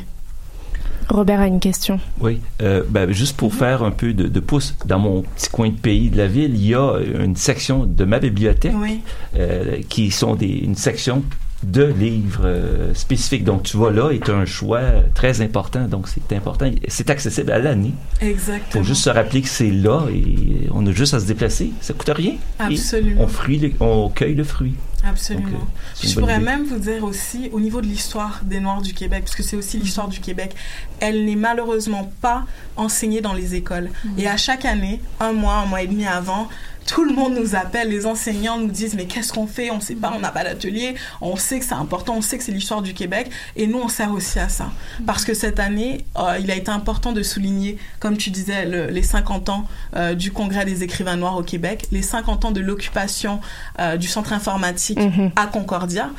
[1.08, 1.98] Robert a une question.
[2.20, 5.68] Oui, euh, ben, juste pour faire un peu de, de pouce, dans mon petit coin
[5.70, 9.00] de pays de la ville, il y a une section de ma bibliothèque Oui.
[9.36, 11.24] euh, qui sont des, une section
[11.62, 13.44] de livres euh, spécifiques.
[13.44, 14.80] Donc, tu vas là et tu as un choix
[15.14, 15.82] très important.
[15.88, 16.70] Donc, c'est important.
[16.88, 17.92] C'est accessible à l'année.
[18.22, 18.82] Il Exactement.
[18.82, 21.70] faut juste se rappeler que c'est là et on a juste à se déplacer.
[21.80, 22.32] Ça coûte rien.
[22.70, 23.22] Et Absolument.
[23.22, 24.74] on, fruit le- on cueille le fruit.
[25.02, 25.48] Absolument.
[25.48, 26.44] Donc, euh, Je pourrais idée.
[26.44, 29.56] même vous dire aussi, au niveau de l'histoire des Noirs du Québec, parce que c'est
[29.56, 30.54] aussi l'histoire du Québec,
[31.00, 32.44] elle n'est malheureusement pas
[32.76, 33.88] enseignée dans les écoles.
[34.18, 36.48] Et à chaque année, un mois, un mois et demi avant,
[36.86, 39.70] tout le monde nous appelle, les enseignants nous disent mais qu'est-ce qu'on fait?
[39.70, 42.36] On ne sait pas, on n'a pas d'atelier, on sait que c'est important, on sait
[42.36, 43.30] que c'est l'histoire du Québec.
[43.54, 44.70] Et nous on sert aussi à ça.
[45.06, 48.86] Parce que cette année, euh, il a été important de souligner, comme tu disais, le-
[48.86, 49.66] les 50 ans
[49.96, 53.40] euh, du Congrès des écrivains noirs au Québec, les 50 ans de l'occupation
[53.78, 54.98] euh, du centre informatique
[55.36, 56.10] à Concordia.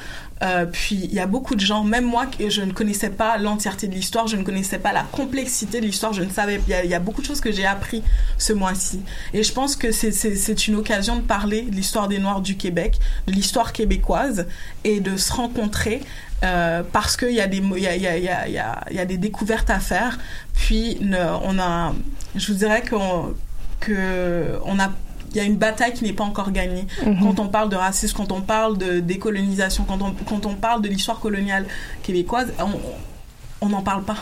[0.41, 3.87] Euh, puis il y a beaucoup de gens, même moi, je ne connaissais pas l'entièreté
[3.87, 6.59] de l'histoire, je ne connaissais pas la complexité de l'histoire, je ne savais.
[6.67, 8.01] Il y, a- beaucoup de choses que j'ai appris
[8.37, 9.01] ce mois-ci.
[9.33, 12.97] Et je pense que c'est- une occasion de parler de l'histoire des Noirs du Québec,
[13.27, 14.47] de l'histoire québécoise,
[14.83, 16.01] et de se rencontrer.
[16.43, 18.47] euh, parce qu'il y, y, a, y, a, y, a,
[18.91, 20.17] y a- des découvertes à faire.
[20.55, 20.97] Puis
[21.43, 21.93] on a,
[22.35, 23.35] je vous dirais qu'on
[23.79, 24.89] que on a
[25.31, 26.85] il y a une bataille qui n'est pas encore gagnée.
[27.05, 27.19] Mhm.
[27.21, 30.81] Quand on parle de racisme, quand on parle de décolonisation, quand on, quand on parle
[30.81, 31.65] de l'histoire coloniale
[32.03, 32.71] québécoise, on
[33.69, 34.17] n'en parle pas.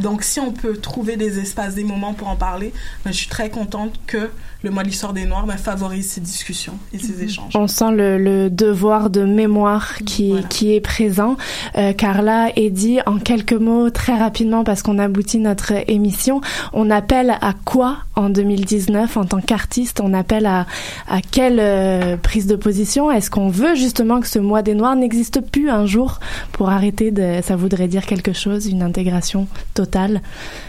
[0.00, 2.72] Donc si on peut trouver des espaces, des moments pour en parler,
[3.04, 4.30] ben, je suis très contente que
[4.62, 7.52] le mois de l'histoire des Noirs ben, favorise ces discussions et ces échanges.
[7.54, 11.36] On sent le, le devoir de mémoire qui, qui est présent.
[11.76, 16.40] Euh, Carla, Eddie, en quelques mots, très rapidement, parce qu'on aboutit notre émission,
[16.72, 20.00] on appelle à quoi en 2019 en tant qu'artiste?
[20.00, 20.66] On appelle à,
[21.08, 23.12] à quelle euh, prise de position?
[23.12, 26.18] Est-ce qu'on veut justement que ce mois des Noirs n'existe plus un jour?
[26.52, 27.40] Pour arrêter de...
[27.42, 30.22] Ça voudrait dire quelque chose, une intégration totale.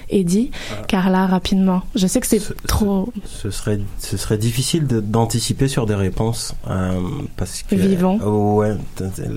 [0.09, 0.49] Eddie,
[0.87, 1.83] Carla, rapidement.
[1.93, 3.13] Je sais que c'est trop...
[3.25, 6.99] Ce serait, ce serait difficile de- d'anticiper sur des réponses euh,
[7.37, 8.17] parce que Vivant.
[8.25, 8.75] Oh, ouais,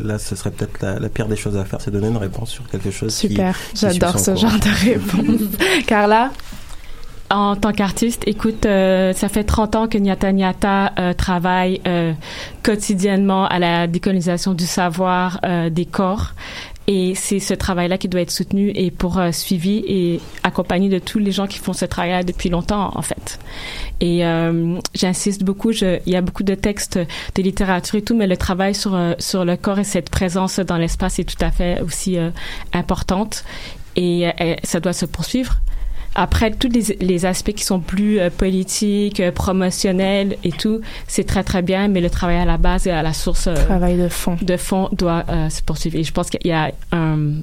[0.04, 2.50] là, ce serait peut-être la, la pire des choses à faire, c'est donner une réponse
[2.50, 3.14] sur quelque chose.
[3.14, 4.40] Super, j'adore ce cours.
[4.40, 5.40] genre de réponse.
[5.86, 6.30] Carla
[7.30, 12.12] En tant qu'artiste, écoute, euh, ça fait 30 ans que Nyata Nyata euh, travaille euh,
[12.62, 16.32] quotidiennement à la décolonisation du savoir euh, des corps.
[16.88, 21.18] Et c'est ce travail-là qui doit être soutenu et pour euh, et accompagné de tous
[21.18, 23.38] les gens qui font ce travail depuis longtemps, en fait.
[24.00, 28.26] Et euh, j'insiste beaucoup, il y a beaucoup de textes de littérature et tout, mais
[28.26, 31.50] le travail sur, euh, sur le corps et cette présence dans l'espace est tout à
[31.50, 32.30] fait aussi euh,
[32.72, 33.44] importante.
[33.94, 35.60] Et euh, ça doit se poursuivre.
[36.14, 41.24] Après, tous les, les aspects qui sont plus euh, politiques, euh, promotionnels et tout, c'est
[41.24, 43.96] très très bien, mais le travail à la base et à la source euh, travail
[43.96, 45.96] de fond de fond doit euh, se poursuivre.
[45.96, 46.70] Et je pense qu'il y a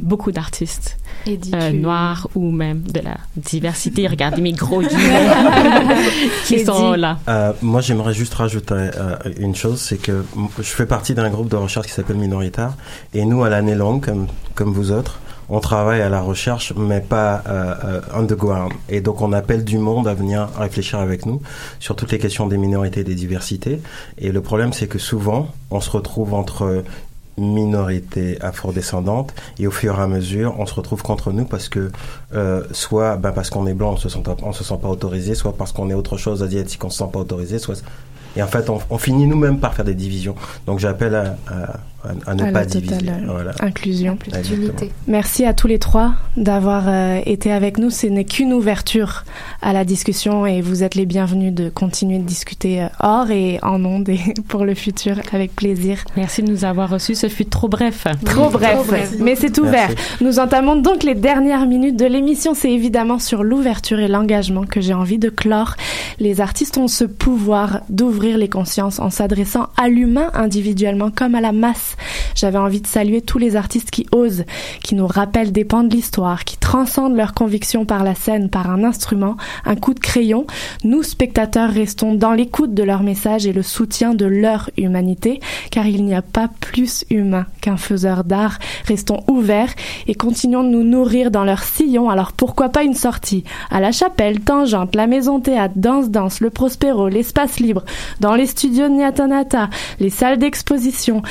[0.01, 0.97] beaucoup d'artistes
[1.27, 4.07] euh, noirs ou même de la diversité.
[4.07, 4.81] Regardez mes gros
[6.45, 7.19] qui sont là.
[7.27, 10.23] Euh, moi, j'aimerais juste rajouter euh, une chose, c'est que
[10.57, 12.73] je fais partie d'un groupe de recherche qui s'appelle Minoritaire,
[13.13, 15.19] et nous, à l'année longue, comme, comme vous autres,
[15.49, 18.71] on travaille à la recherche, mais pas euh, euh, underground.
[18.87, 21.41] Et donc, on appelle du monde à venir réfléchir avec nous
[21.79, 23.81] sur toutes les questions des minorités et des diversités.
[24.17, 26.83] Et le problème, c'est que souvent, on se retrouve entre
[27.39, 31.89] minorités afrodescendantes et au fur et à mesure on se retrouve contre nous parce que
[32.33, 34.19] euh, soit ben, parce qu'on est blanc on se sent
[34.51, 37.19] se sent pas autorisé soit parce qu'on est autre chose asiatique on se sent pas
[37.19, 37.81] autorisé soit
[38.35, 40.35] et en fait on, finit nous-mêmes par faire des divisions
[40.65, 43.51] donc j'appelle à, à- à ne À pas la diviser totale, euh, voilà.
[43.59, 44.17] inclusion.
[44.27, 44.89] Exactement.
[45.07, 47.89] Merci à tous les trois d'avoir euh, été avec nous.
[47.89, 49.23] Ce n'est qu'une ouverture
[49.61, 53.59] à la discussion et vous êtes les bienvenus de continuer de discuter euh, hors et
[53.63, 55.97] en ondes et pour le futur avec plaisir.
[56.15, 57.15] Merci de nous avoir reçus.
[57.15, 58.05] Ce fut trop bref.
[58.25, 59.89] Trop bref, mais c'est ouvert.
[60.21, 62.53] Nous entamons donc les dernières minutes de l'émission.
[62.53, 65.75] C'est évidemment sur l'ouverture et l'engagement que j'ai envie de clore
[66.19, 71.41] Les artistes ont ce pouvoir d'ouvrir les consciences en s'adressant à l'humain individuellement comme à
[71.41, 71.88] la masse.
[72.35, 74.45] J'avais envie de saluer tous les artistes qui osent,
[74.83, 78.69] qui nous rappellent des pans de l'histoire, qui transcendent leurs convictions par la scène, par
[78.69, 80.45] un instrument, un coup de crayon.
[80.83, 85.39] Nous, spectateurs, restons dans l'écoute de leur message et le soutien de leur humanité,
[85.71, 88.59] car il n'y a pas plus humain qu'un faiseur d'art.
[88.85, 89.73] Restons ouverts
[90.07, 92.09] et continuons de nous nourrir dans leur sillon.
[92.09, 96.49] Alors pourquoi pas une sortie à la chapelle, Tangente, la maison théâtre, Danse Danse, le
[96.49, 97.83] Prospero, l'espace libre,
[98.19, 101.21] dans les studios de Nyatanata, les salles d'exposition,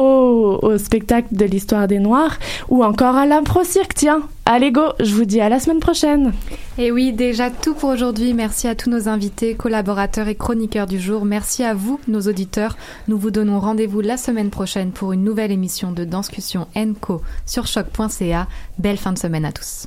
[0.00, 3.94] au, spectacle de l'histoire des Noirs ou encore à l'impro cirque.
[3.94, 6.32] Tiens, allez go, je vous dis à la semaine prochaine.
[6.78, 8.32] Et oui, déjà tout pour aujourd'hui.
[8.34, 11.24] Merci à tous nos invités, collaborateurs et chroniqueurs du jour.
[11.24, 12.76] Merci à vous, nos auditeurs.
[13.08, 16.66] Nous vous donnons rendez-vous la semaine prochaine pour une nouvelle émission de Danscussion
[17.00, 18.46] Co sur choc.ca.
[18.78, 19.86] Belle fin de semaine à tous.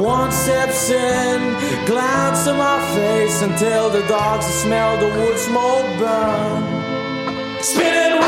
[0.00, 1.40] One steps in,
[1.86, 7.62] glance in my face until the dogs smell the wood smoke burn.
[7.62, 8.25] Spinning